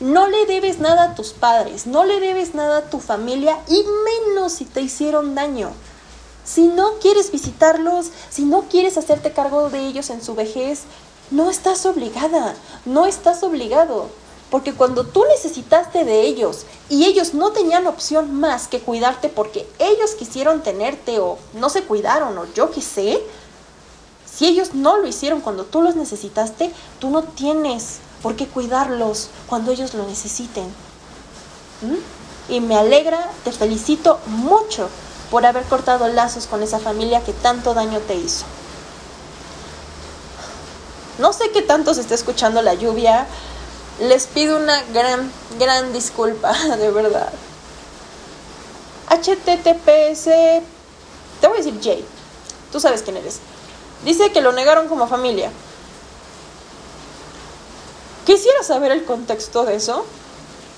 No 0.00 0.28
le 0.28 0.46
debes 0.46 0.78
nada 0.78 1.04
a 1.04 1.14
tus 1.14 1.32
padres, 1.32 1.86
no 1.86 2.04
le 2.04 2.18
debes 2.18 2.54
nada 2.54 2.78
a 2.78 2.90
tu 2.90 3.00
familia 3.00 3.58
y 3.68 3.84
menos 4.04 4.54
si 4.54 4.64
te 4.64 4.80
hicieron 4.80 5.34
daño. 5.34 5.70
Si 6.44 6.68
no 6.68 6.98
quieres 7.00 7.30
visitarlos, 7.30 8.10
si 8.30 8.44
no 8.44 8.62
quieres 8.62 8.98
hacerte 8.98 9.32
cargo 9.32 9.70
de 9.70 9.86
ellos 9.86 10.10
en 10.10 10.22
su 10.22 10.34
vejez, 10.34 10.80
no 11.30 11.50
estás 11.50 11.86
obligada, 11.86 12.54
no 12.84 13.06
estás 13.06 13.42
obligado. 13.42 14.10
Porque 14.54 14.72
cuando 14.72 15.02
tú 15.02 15.24
necesitaste 15.24 16.04
de 16.04 16.20
ellos 16.20 16.64
y 16.88 17.06
ellos 17.06 17.34
no 17.34 17.50
tenían 17.50 17.88
opción 17.88 18.32
más 18.38 18.68
que 18.68 18.78
cuidarte 18.78 19.28
porque 19.28 19.68
ellos 19.80 20.14
quisieron 20.16 20.62
tenerte 20.62 21.18
o 21.18 21.38
no 21.54 21.68
se 21.70 21.82
cuidaron 21.82 22.38
o 22.38 22.46
yo 22.54 22.70
qué 22.70 22.80
sé, 22.80 23.20
si 24.32 24.46
ellos 24.46 24.72
no 24.72 24.98
lo 24.98 25.08
hicieron 25.08 25.40
cuando 25.40 25.64
tú 25.64 25.82
los 25.82 25.96
necesitaste, 25.96 26.72
tú 27.00 27.10
no 27.10 27.24
tienes 27.24 27.96
por 28.22 28.36
qué 28.36 28.46
cuidarlos 28.46 29.28
cuando 29.48 29.72
ellos 29.72 29.92
lo 29.92 30.06
necesiten. 30.06 30.66
¿Mm? 31.82 32.52
Y 32.52 32.60
me 32.60 32.76
alegra, 32.76 33.28
te 33.42 33.50
felicito 33.50 34.20
mucho 34.26 34.88
por 35.32 35.44
haber 35.46 35.64
cortado 35.64 36.06
lazos 36.06 36.46
con 36.46 36.62
esa 36.62 36.78
familia 36.78 37.24
que 37.24 37.32
tanto 37.32 37.74
daño 37.74 37.98
te 37.98 38.14
hizo. 38.14 38.44
No 41.18 41.32
sé 41.32 41.50
qué 41.50 41.62
tanto 41.62 41.92
se 41.92 42.02
está 42.02 42.14
escuchando 42.14 42.62
la 42.62 42.74
lluvia, 42.74 43.26
les 44.00 44.26
pido 44.26 44.56
una 44.56 44.82
gran, 44.92 45.30
gran 45.58 45.92
disculpa, 45.92 46.52
de 46.76 46.90
verdad. 46.90 47.32
HTTPS, 49.08 50.24
te 51.40 51.46
voy 51.46 51.58
a 51.58 51.62
decir 51.62 51.78
Jay, 51.82 52.04
tú 52.72 52.80
sabes 52.80 53.02
quién 53.02 53.16
eres. 53.16 53.40
Dice 54.04 54.32
que 54.32 54.40
lo 54.40 54.52
negaron 54.52 54.88
como 54.88 55.06
familia. 55.06 55.50
Quisiera 58.26 58.62
saber 58.62 58.92
el 58.92 59.04
contexto 59.04 59.64
de 59.64 59.76
eso. 59.76 60.04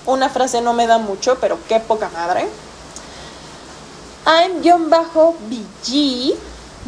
Una 0.05 0.29
frase 0.29 0.61
no 0.61 0.73
me 0.73 0.87
da 0.87 0.97
mucho, 0.97 1.37
pero 1.39 1.57
qué 1.67 1.79
poca 1.79 2.09
madre. 2.09 2.47
I'm-BG 4.25 6.35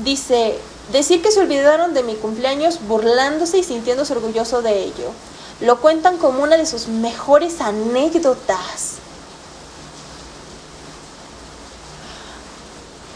Dice, 0.03 0.57
decir 0.93 1.21
que 1.21 1.31
se 1.31 1.41
olvidaron 1.41 1.93
de 1.93 2.03
mi 2.03 2.15
cumpleaños 2.15 2.79
burlándose 2.87 3.57
y 3.57 3.63
sintiéndose 3.63 4.13
orgulloso 4.13 4.61
de 4.61 4.83
ello. 4.83 5.11
Lo 5.61 5.81
cuentan 5.81 6.17
como 6.17 6.43
una 6.43 6.55
de 6.55 6.65
sus 6.65 6.87
mejores 6.87 7.59
anécdotas. 7.59 8.95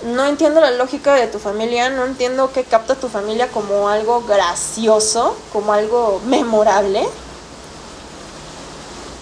No 0.06 0.26
entiendo 0.26 0.60
la 0.60 0.72
lógica 0.72 1.14
de 1.14 1.28
tu 1.28 1.40
familia, 1.40 1.90
no 1.90 2.04
entiendo 2.04 2.52
qué 2.52 2.66
capta 2.66 2.96
tu 2.96 3.08
familia 3.08 3.48
como 3.48 3.88
algo 3.88 4.22
gracioso, 4.24 5.38
como 5.54 5.72
algo 5.72 6.22
memorable. 6.26 7.08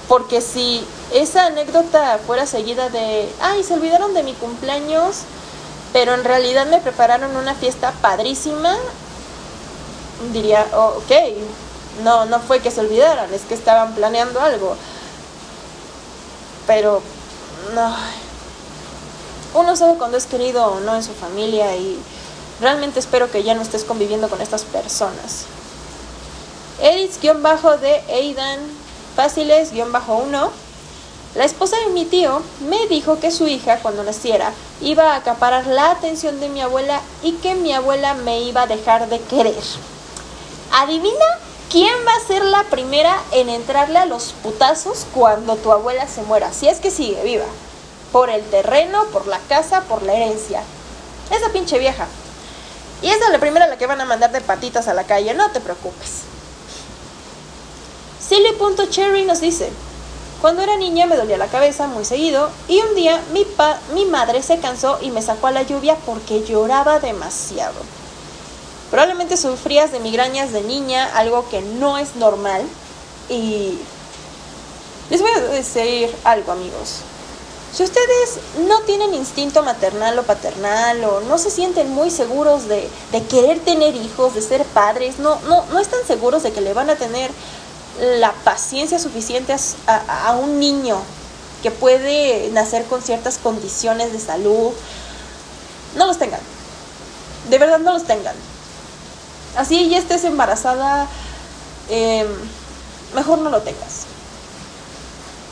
Porque 0.08 0.42
si 0.42 0.84
esa 1.14 1.46
anécdota 1.46 2.20
fuera 2.26 2.48
seguida 2.48 2.90
de, 2.90 3.30
ay, 3.40 3.64
se 3.64 3.76
olvidaron 3.76 4.16
de 4.16 4.24
mi 4.24 4.34
cumpleaños, 4.34 5.20
pero 5.94 6.16
en 6.16 6.24
realidad 6.24 6.66
me 6.66 6.80
prepararon 6.80 7.36
una 7.36 7.54
fiesta 7.54 7.94
padrísima, 8.02 8.76
diría, 10.34 10.66
oh, 10.74 10.96
ok, 10.98 11.12
no, 12.04 12.26
no 12.26 12.40
fue 12.40 12.60
que 12.60 12.72
se 12.72 12.82
olvidaran, 12.82 13.34
es 13.34 13.42
que 13.42 13.54
estaban 13.54 13.94
planeando 13.94 14.40
algo. 14.40 14.76
Pero, 16.68 17.02
no. 17.74 17.96
Uno 19.54 19.76
sabe 19.76 19.98
cuando 19.98 20.18
es 20.18 20.26
querido 20.26 20.66
o 20.66 20.80
no 20.80 20.96
en 20.96 21.04
su 21.04 21.14
familia 21.14 21.76
y 21.76 22.00
realmente 22.62 23.00
espero 23.00 23.30
que 23.30 23.44
ya 23.44 23.54
no 23.54 23.62
estés 23.62 23.84
conviviendo 23.84 24.30
con 24.30 24.42
estas 24.42 24.64
personas. 24.64 25.46
Edith-de 26.82 28.04
Aidan 28.10 28.60
Fáciles-1 29.18 30.52
la 31.34 31.46
esposa 31.46 31.78
de 31.78 31.94
mi 31.94 32.04
tío 32.04 32.42
me 32.68 32.88
dijo 32.88 33.22
que 33.22 33.32
su 33.32 33.48
hija, 33.48 33.80
cuando 33.82 34.04
naciera, 34.04 34.52
iba 34.82 35.14
a 35.14 35.16
acaparar 35.16 35.66
la 35.66 35.92
atención 35.92 36.42
de 36.42 36.50
mi 36.50 36.60
abuela 36.60 37.00
y 37.24 37.34
que 37.34 37.56
mi 37.56 37.72
abuela 37.72 38.16
me 38.16 38.42
iba 38.42 38.64
a 38.64 38.68
dejar 38.68 39.08
de 39.08 39.22
querer. 39.22 39.64
Adivina 40.74 41.40
quién 41.72 41.96
va 42.06 42.14
a 42.14 42.28
ser 42.28 42.44
la 42.44 42.64
primera 42.66 43.18
en 43.32 43.48
entrarle 43.48 43.98
a 43.98 44.06
los 44.06 44.34
putazos 44.44 45.06
cuando 45.14 45.56
tu 45.56 45.72
abuela 45.72 46.06
se 46.08 46.22
muera, 46.24 46.52
si 46.52 46.68
es 46.68 46.80
que 46.80 46.92
sigue 46.92 47.24
viva. 47.24 47.46
Por 48.12 48.30
el 48.30 48.44
terreno, 48.44 49.06
por 49.14 49.26
la 49.28 49.40
casa, 49.48 49.82
por 49.88 50.04
la 50.04 50.14
herencia. 50.14 50.62
Esa 51.32 51.54
pinche 51.54 51.80
vieja. 51.80 52.08
Y 53.02 53.10
esa 53.10 53.26
es 53.26 53.32
la 53.32 53.40
primera 53.40 53.66
a 53.66 53.70
la 53.70 53.78
que 53.78 53.88
van 53.88 54.02
a 54.02 54.06
mandar 54.06 54.34
de 54.34 54.42
patitas 54.42 54.90
a 54.90 54.94
la 54.94 55.06
calle, 55.06 55.34
no 55.34 55.50
te 55.52 55.62
preocupes. 55.62 56.24
Silly.cherry 58.20 59.24
nos 59.24 59.40
dice, 59.40 59.72
cuando 60.42 60.62
era 60.62 60.76
niña 60.76 61.06
me 61.06 61.16
dolía 61.16 61.38
la 61.38 61.48
cabeza 61.48 61.88
muy 61.88 62.04
seguido 62.04 62.50
y 62.68 62.82
un 62.82 62.96
día 62.96 63.22
mi, 63.32 63.48
mi 63.94 64.06
madre 64.06 64.44
se 64.44 64.60
cansó 64.60 65.00
y 65.02 65.10
me 65.12 65.22
sacó 65.22 65.48
a 65.48 65.52
la 65.52 65.64
lluvia 65.64 65.96
porque 66.06 66.44
lloraba 66.44 67.00
demasiado. 67.00 68.01
Probablemente 68.92 69.38
sufrías 69.38 69.92
de 69.92 70.00
migrañas 70.00 70.52
de 70.52 70.62
niña, 70.62 71.10
algo 71.16 71.50
que 71.50 71.62
no 71.62 71.98
es 71.98 72.16
normal. 72.18 72.62
Y 73.30 73.80
les 75.10 75.22
voy 75.22 75.32
a 75.32 75.40
decir 75.40 76.14
algo 76.26 76.52
amigos. 76.52 76.98
Si 77.74 77.84
ustedes 77.84 78.40
no 78.68 78.82
tienen 78.82 79.14
instinto 79.14 79.64
maternal 79.64 80.20
o 80.20 80.24
paternal 80.24 81.02
o 81.06 81.22
no 81.22 81.38
se 81.38 81.50
sienten 81.50 81.90
muy 81.90 82.12
seguros 82.12 82.68
de, 82.68 82.90
querer 83.30 83.62
tener 83.62 83.96
hijos, 83.96 84.36
de 84.36 84.42
ser 84.42 84.66
padres, 84.66 85.20
no, 85.20 85.40
no, 85.48 85.64
no 85.72 85.80
están 85.80 86.06
seguros 86.06 86.44
de 86.44 86.52
que 86.52 86.60
le 86.60 86.74
van 86.74 86.90
a 86.90 86.98
tener 86.98 87.32
la 88.20 88.34
paciencia 88.44 89.00
suficiente 89.00 89.56
a, 89.88 90.36
un 90.42 90.60
niño 90.60 90.98
que 91.64 91.72
puede 91.72 92.50
nacer 92.52 92.86
con 92.86 93.02
ciertas 93.02 93.38
condiciones 93.38 94.12
de 94.12 94.20
salud, 94.20 94.72
no 95.96 96.08
los 96.08 96.18
tengan. 96.18 96.42
De 97.50 97.58
verdad 97.58 97.80
no 97.80 97.94
los 97.94 98.04
tengan. 98.04 98.36
Así 99.56 99.90
ya 99.90 99.98
estés 99.98 100.24
embarazada, 100.24 101.08
em, 101.90 102.28
mejor 103.14 103.40
no 103.40 103.50
lo 103.50 103.62
tengas. 103.62 104.06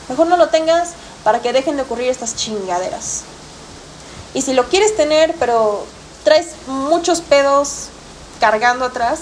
Mejor 0.08 0.28
no 0.28 0.38
lo 0.38 0.50
tengas 0.50 0.92
para 1.24 1.42
que 1.42 1.54
dejen 1.54 1.76
de 1.76 1.84
ocurrir 1.84 2.10
estas 2.10 2.36
chingaderas. 2.36 3.24
Y 4.34 4.42
si 4.42 4.54
lo 4.54 4.68
quieres 4.70 4.96
tener, 4.96 5.36
pero 5.40 5.86
traes 6.24 6.48
muchos 6.68 7.22
pedos 7.22 7.88
cargando 8.40 8.86
atrás, 8.86 9.20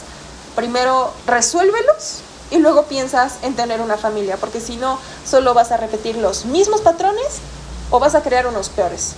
primero 0.55 1.11
resuélvelos 1.25 2.19
y 2.51 2.57
luego 2.57 2.83
piensas 2.83 3.35
en 3.41 3.55
tener 3.55 3.81
una 3.81 3.97
familia, 3.97 4.37
porque 4.37 4.61
si 4.61 4.77
no, 4.77 4.99
solo 5.25 5.53
vas 5.53 5.71
a 5.71 5.77
repetir 5.77 6.17
los 6.17 6.45
mismos 6.45 6.81
patrones 6.81 7.39
o 7.89 7.99
vas 7.99 8.15
a 8.15 8.21
crear 8.21 8.47
unos 8.47 8.69
peores. 8.69 9.13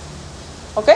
¿Ok? 0.74 0.88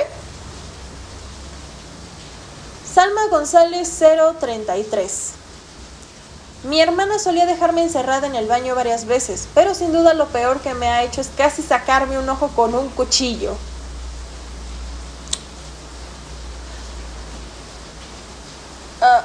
Salma 2.95 3.27
González 3.29 3.91
033. 4.39 5.31
Mi 6.63 6.81
hermana 6.81 7.19
solía 7.19 7.45
dejarme 7.45 7.83
encerrada 7.83 8.29
en 8.29 8.37
el 8.37 8.47
baño 8.47 8.77
varias 8.77 9.07
veces, 9.07 9.49
pero 9.53 9.75
sin 9.75 9.93
duda 9.93 10.15
lo 10.15 10.29
peor 10.29 10.61
que 10.61 10.75
me 10.75 10.87
ha 10.87 11.03
hecho 11.03 11.21
es 11.21 11.29
casi 11.37 11.61
sacarme 11.61 12.21
un 12.21 12.29
ojo 12.29 12.49
con 12.55 12.73
un 12.73 12.89
cuchillo. 12.91 13.57
Uh, 19.01 19.25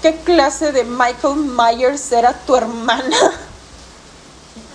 ¿Qué 0.00 0.16
clase 0.16 0.72
de 0.72 0.84
Michael 0.84 1.36
Myers 1.36 2.10
era 2.10 2.32
tu 2.32 2.56
hermana? 2.56 3.16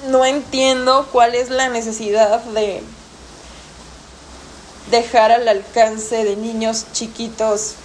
No 0.08 0.24
entiendo 0.24 1.08
cuál 1.12 1.34
es 1.34 1.50
la 1.50 1.68
necesidad 1.68 2.44
de 2.44 2.84
dejar 4.92 5.32
al 5.32 5.48
alcance 5.48 6.24
de 6.24 6.36
niños 6.36 6.86
chiquitos 6.94 7.76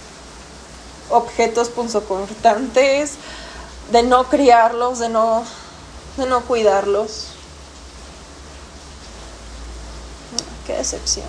objetos 1.09 1.69
punzocortantes, 1.69 3.13
de 3.91 4.03
no 4.03 4.25
criarlos, 4.25 4.99
de 4.99 5.09
no, 5.09 5.43
de 6.17 6.25
no 6.25 6.41
cuidarlos. 6.41 7.27
Qué 10.65 10.73
decepción. 10.73 11.27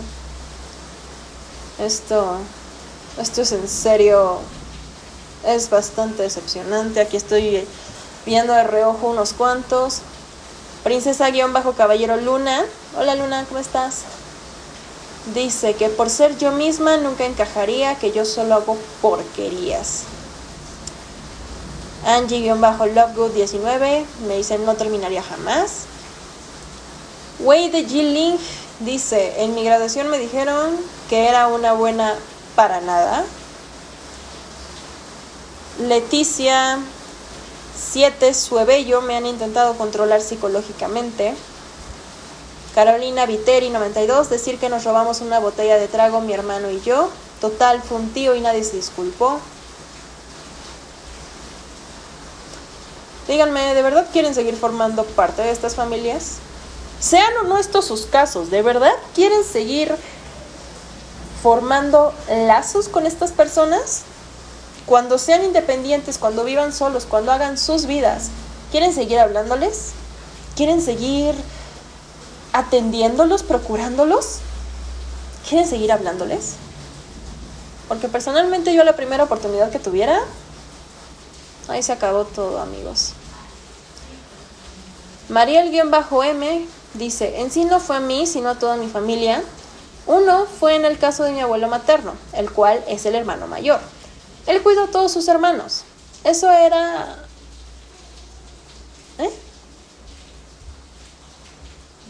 Esto, 1.79 2.37
esto 3.19 3.43
es 3.43 3.53
en 3.53 3.69
serio 3.69 4.39
es 5.45 5.71
bastante 5.71 6.23
decepcionante. 6.23 7.01
Aquí 7.01 7.17
estoy 7.17 7.67
viendo 8.25 8.53
de 8.53 8.65
reojo 8.65 9.09
unos 9.09 9.33
cuantos. 9.33 9.99
Princesa-Caballero 10.85 12.17
Luna. 12.17 12.65
Hola 12.97 13.15
Luna, 13.15 13.45
¿cómo 13.49 13.59
estás? 13.59 14.03
Dice 15.27 15.75
que 15.75 15.89
por 15.89 16.11
ser 16.11 16.37
yo 16.37 16.51
misma 16.51 16.97
nunca 16.97 17.25
encajaría, 17.25 17.97
que 17.97 18.11
yo 18.11 18.25
solo 18.25 18.55
hago 18.55 18.77
porquerías. 19.01 20.03
Angie-Lovegood19 22.05 24.05
me 24.27 24.37
dice 24.37 24.59
no 24.59 24.75
terminaría 24.75 25.23
jamás. 25.23 25.85
Wei 27.39 27.71
de 27.71 27.87
G-Link 27.87 28.41
dice, 28.81 29.43
en 29.43 29.55
mi 29.55 29.65
graduación 29.65 30.09
me 30.09 30.19
dijeron 30.19 30.77
que 31.09 31.29
era 31.29 31.47
una 31.47 31.73
buena 31.73 32.15
para 32.57 32.81
nada. 32.81 33.25
Leticia 35.81 36.81
7 37.93 38.35
Suebello 38.35 39.01
me 39.01 39.17
han 39.17 39.27
intentado 39.27 39.77
controlar 39.77 40.21
psicológicamente. 40.21 41.35
Carolina 42.75 43.27
Viteri 43.27 43.69
92 43.69 44.31
decir 44.31 44.59
que 44.59 44.71
nos 44.71 44.85
robamos 44.85 45.21
una 45.21 45.39
botella 45.39 45.77
de 45.77 45.89
trago 45.89 46.23
mi 46.23 46.33
hermano 46.33 46.71
y 46.71 46.81
yo. 46.81 47.11
Total 47.41 47.83
fue 47.83 47.99
un 47.99 48.13
tío 48.13 48.35
y 48.35 48.41
nadie 48.41 48.65
se 48.65 48.77
disculpó. 48.77 49.39
Díganme, 53.29 53.75
¿de 53.75 53.83
verdad 53.83 54.07
quieren 54.13 54.35
seguir 54.35 54.57
formando 54.57 55.05
parte 55.05 55.43
de 55.43 55.51
estas 55.51 55.75
familias? 55.75 56.37
Sean 56.99 57.33
o 57.39 57.43
no 57.45 57.59
estos 57.59 57.85
sus 57.85 58.07
casos, 58.07 58.51
¿de 58.51 58.63
verdad 58.63 58.93
quieren 59.15 59.45
seguir 59.45 59.95
formando 61.43 62.15
lazos 62.29 62.89
con 62.89 63.07
estas 63.07 63.33
personas? 63.33 64.03
Cuando 64.87 65.19
sean 65.19 65.45
independientes, 65.45 66.19
cuando 66.19 66.45
vivan 66.45 66.73
solos, 66.73 67.07
cuando 67.09 67.33
hagan 67.33 67.59
sus 67.59 67.87
vidas, 67.87 68.31
¿quieren 68.71 68.95
seguir 68.95 69.19
hablándoles? 69.19 69.91
¿Quieren 70.57 70.81
seguir 70.81 71.35
atendiéndolos, 72.53 73.43
procurándolos? 73.43 74.39
¿Quieren 75.49 75.69
seguir 75.69 75.93
hablándoles? 75.93 76.55
Porque 77.89 78.09
personalmente 78.09 78.75
yo 78.75 78.85
la 78.85 78.97
primera 78.97 79.25
oportunidad 79.25 79.71
que 79.71 79.79
tuviera, 79.79 80.21
ahí 81.69 81.83
se 81.83 81.93
acabó 81.93 82.25
todo, 82.25 82.61
amigos. 82.61 83.13
Mariel-M 85.29 86.67
dice, 86.95 87.41
en 87.41 87.51
sí 87.51 87.65
no 87.65 87.81
fue 87.81 87.97
a 87.97 88.01
mí, 88.01 88.27
sino 88.27 88.51
a 88.51 88.59
toda 88.59 88.77
mi 88.77 88.89
familia. 88.89 89.43
Uno 90.07 90.47
fue 90.47 90.75
en 90.75 90.85
el 90.85 90.99
caso 90.99 91.23
de 91.25 91.33
mi 91.33 91.41
abuelo 91.41 91.69
materno, 91.69 92.15
el 92.33 92.51
cual 92.51 92.83
es 92.89 93.07
el 93.07 93.15
hermano 93.15 93.47
mayor. 93.47 93.81
Él 94.47 94.63
cuidó 94.63 94.85
a 94.85 94.91
todos 94.91 95.13
sus 95.13 95.29
hermanos. 95.29 95.85
Eso 96.25 96.51
era... 96.51 97.22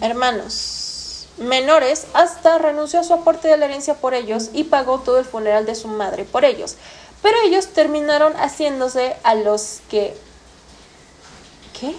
Hermanos. 0.02 1.28
menores 1.38 2.06
hasta 2.12 2.58
renunció 2.58 2.98
a 2.98 3.04
su 3.04 3.14
aporte 3.14 3.46
de 3.46 3.56
la 3.56 3.66
herencia 3.66 3.94
por 3.94 4.14
ellos 4.14 4.50
y 4.52 4.64
pagó 4.64 4.98
todo 4.98 5.20
el 5.20 5.24
funeral 5.24 5.64
de 5.64 5.76
su 5.76 5.86
madre 5.86 6.24
por 6.24 6.44
ellos. 6.44 6.74
Pero 7.22 7.36
ellos 7.44 7.68
terminaron 7.68 8.32
haciéndose 8.34 9.16
a 9.22 9.36
los 9.36 9.80
que... 9.88 10.16
¿Qué? 11.78 11.94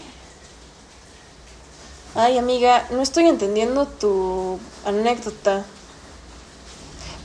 Ay, 2.13 2.37
amiga, 2.37 2.85
no 2.91 3.01
estoy 3.01 3.27
entendiendo 3.29 3.87
tu 3.87 4.59
anécdota. 4.85 5.63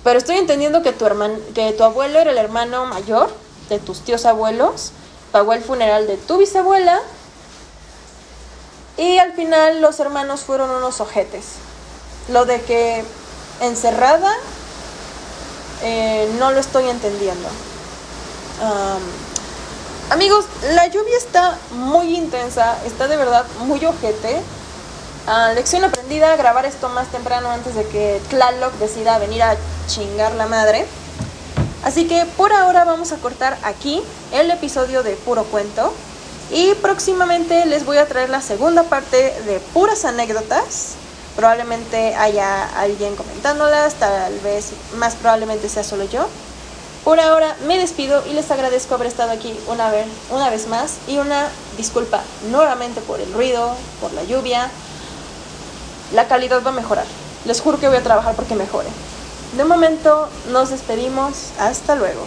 Pero 0.05 0.19
estoy 0.19 0.37
entendiendo 0.37 0.83
que 0.83 0.93
tu, 0.93 1.07
hermano, 1.07 1.39
que 1.57 1.73
tu 1.73 1.83
abuelo 1.83 2.21
era 2.21 2.31
el 2.31 2.39
hermano 2.39 2.87
mayor 2.87 3.31
de 3.69 3.81
tus 3.81 4.03
tíos 4.03 4.25
abuelos, 4.27 4.93
pagó 5.33 5.55
el 5.55 5.63
funeral 5.63 6.07
de 6.07 6.17
tu 6.19 6.39
bisabuela 6.39 7.03
y 8.99 9.19
al 9.19 9.33
final 9.33 9.81
los 9.81 10.01
hermanos 10.01 10.41
fueron 10.41 10.71
unos 10.71 11.01
ojetes. 11.01 11.45
Lo 12.29 12.45
de 12.45 12.61
que 12.61 13.05
encerrada 13.63 14.33
eh, 15.83 16.29
no 16.39 16.51
lo 16.51 16.59
estoy 16.59 16.89
entendiendo. 16.89 17.49
amigos, 20.11 20.47
la 20.75 20.89
lluvia 20.89 21.17
está 21.17 21.57
muy 21.71 22.17
intensa, 22.17 22.77
está 22.85 23.07
de 23.07 23.17
verdad 23.17 23.47
muy 23.61 23.85
ojete. 23.87 24.43
Ah, 25.29 25.53
lección 25.55 25.85
aprendida, 25.85 26.35
grabar 26.37 26.67
esto 26.67 26.89
más 26.89 27.09
temprano 27.09 27.51
antes 27.51 27.75
de 27.75 27.87
que 27.87 28.21
Tlaloc 28.31 28.73
decida 28.75 29.19
venir 29.19 29.43
a 29.43 29.57
chingar 29.87 30.35
la 30.35 30.47
madre. 30.47 30.87
Así 31.85 32.09
que 32.09 32.27
por 32.37 32.53
ahora 32.53 32.85
vamos 32.85 33.13
a 33.13 33.17
cortar 33.19 33.57
aquí 33.63 34.03
el 34.33 34.51
episodio 34.51 35.03
de 35.03 35.15
Puro 35.17 35.45
Cuento. 35.45 35.93
Y 36.51 36.75
próximamente 36.77 37.67
les 37.67 37.85
voy 37.85 37.99
a 37.99 38.07
traer 38.07 38.31
la 38.31 38.41
segunda 38.41 38.85
parte 38.85 39.17
de 39.47 39.61
puras 39.73 40.05
anécdotas. 40.05 40.95
Probablemente 41.37 42.15
haya 42.15 42.65
alguien 42.81 43.15
comentándolas, 43.17 43.95
tal 43.95 44.39
vez 44.41 44.71
más 44.97 45.15
probablemente 45.15 45.69
sea 45.69 45.85
solo 45.85 46.05
yo. 46.05 46.27
Por 47.05 47.21
ahora 47.21 47.57
me 47.67 47.79
despido 47.79 48.25
y 48.27 48.33
les 48.33 48.51
agradezco 48.51 48.95
haber 48.95 49.07
estado 49.07 49.31
aquí 49.31 49.59
una 49.69 49.91
vez, 49.91 50.07
una 50.31 50.51
vez 50.51 50.67
más 50.67 50.97
y 51.07 51.19
una 51.19 51.49
disculpa 51.77 52.23
nuevamente 52.51 53.01
por 53.01 53.21
el 53.21 53.33
ruido, 53.33 53.75
por 54.01 54.13
la 54.13 54.25
lluvia, 54.25 54.69
la 56.13 56.27
calidad 56.27 56.63
va 56.65 56.71
a 56.71 56.75
mejorar. 56.75 57.07
Les 57.45 57.61
juro 57.61 57.79
que 57.79 57.89
voy 57.89 57.99
a 57.99 58.03
trabajar 58.03 58.35
porque 58.35 58.55
mejore. 58.55 58.89
De 59.57 59.65
momento 59.65 60.29
nos 60.51 60.71
despedimos. 60.71 61.53
Hasta 61.59 61.95
luego. 61.95 62.27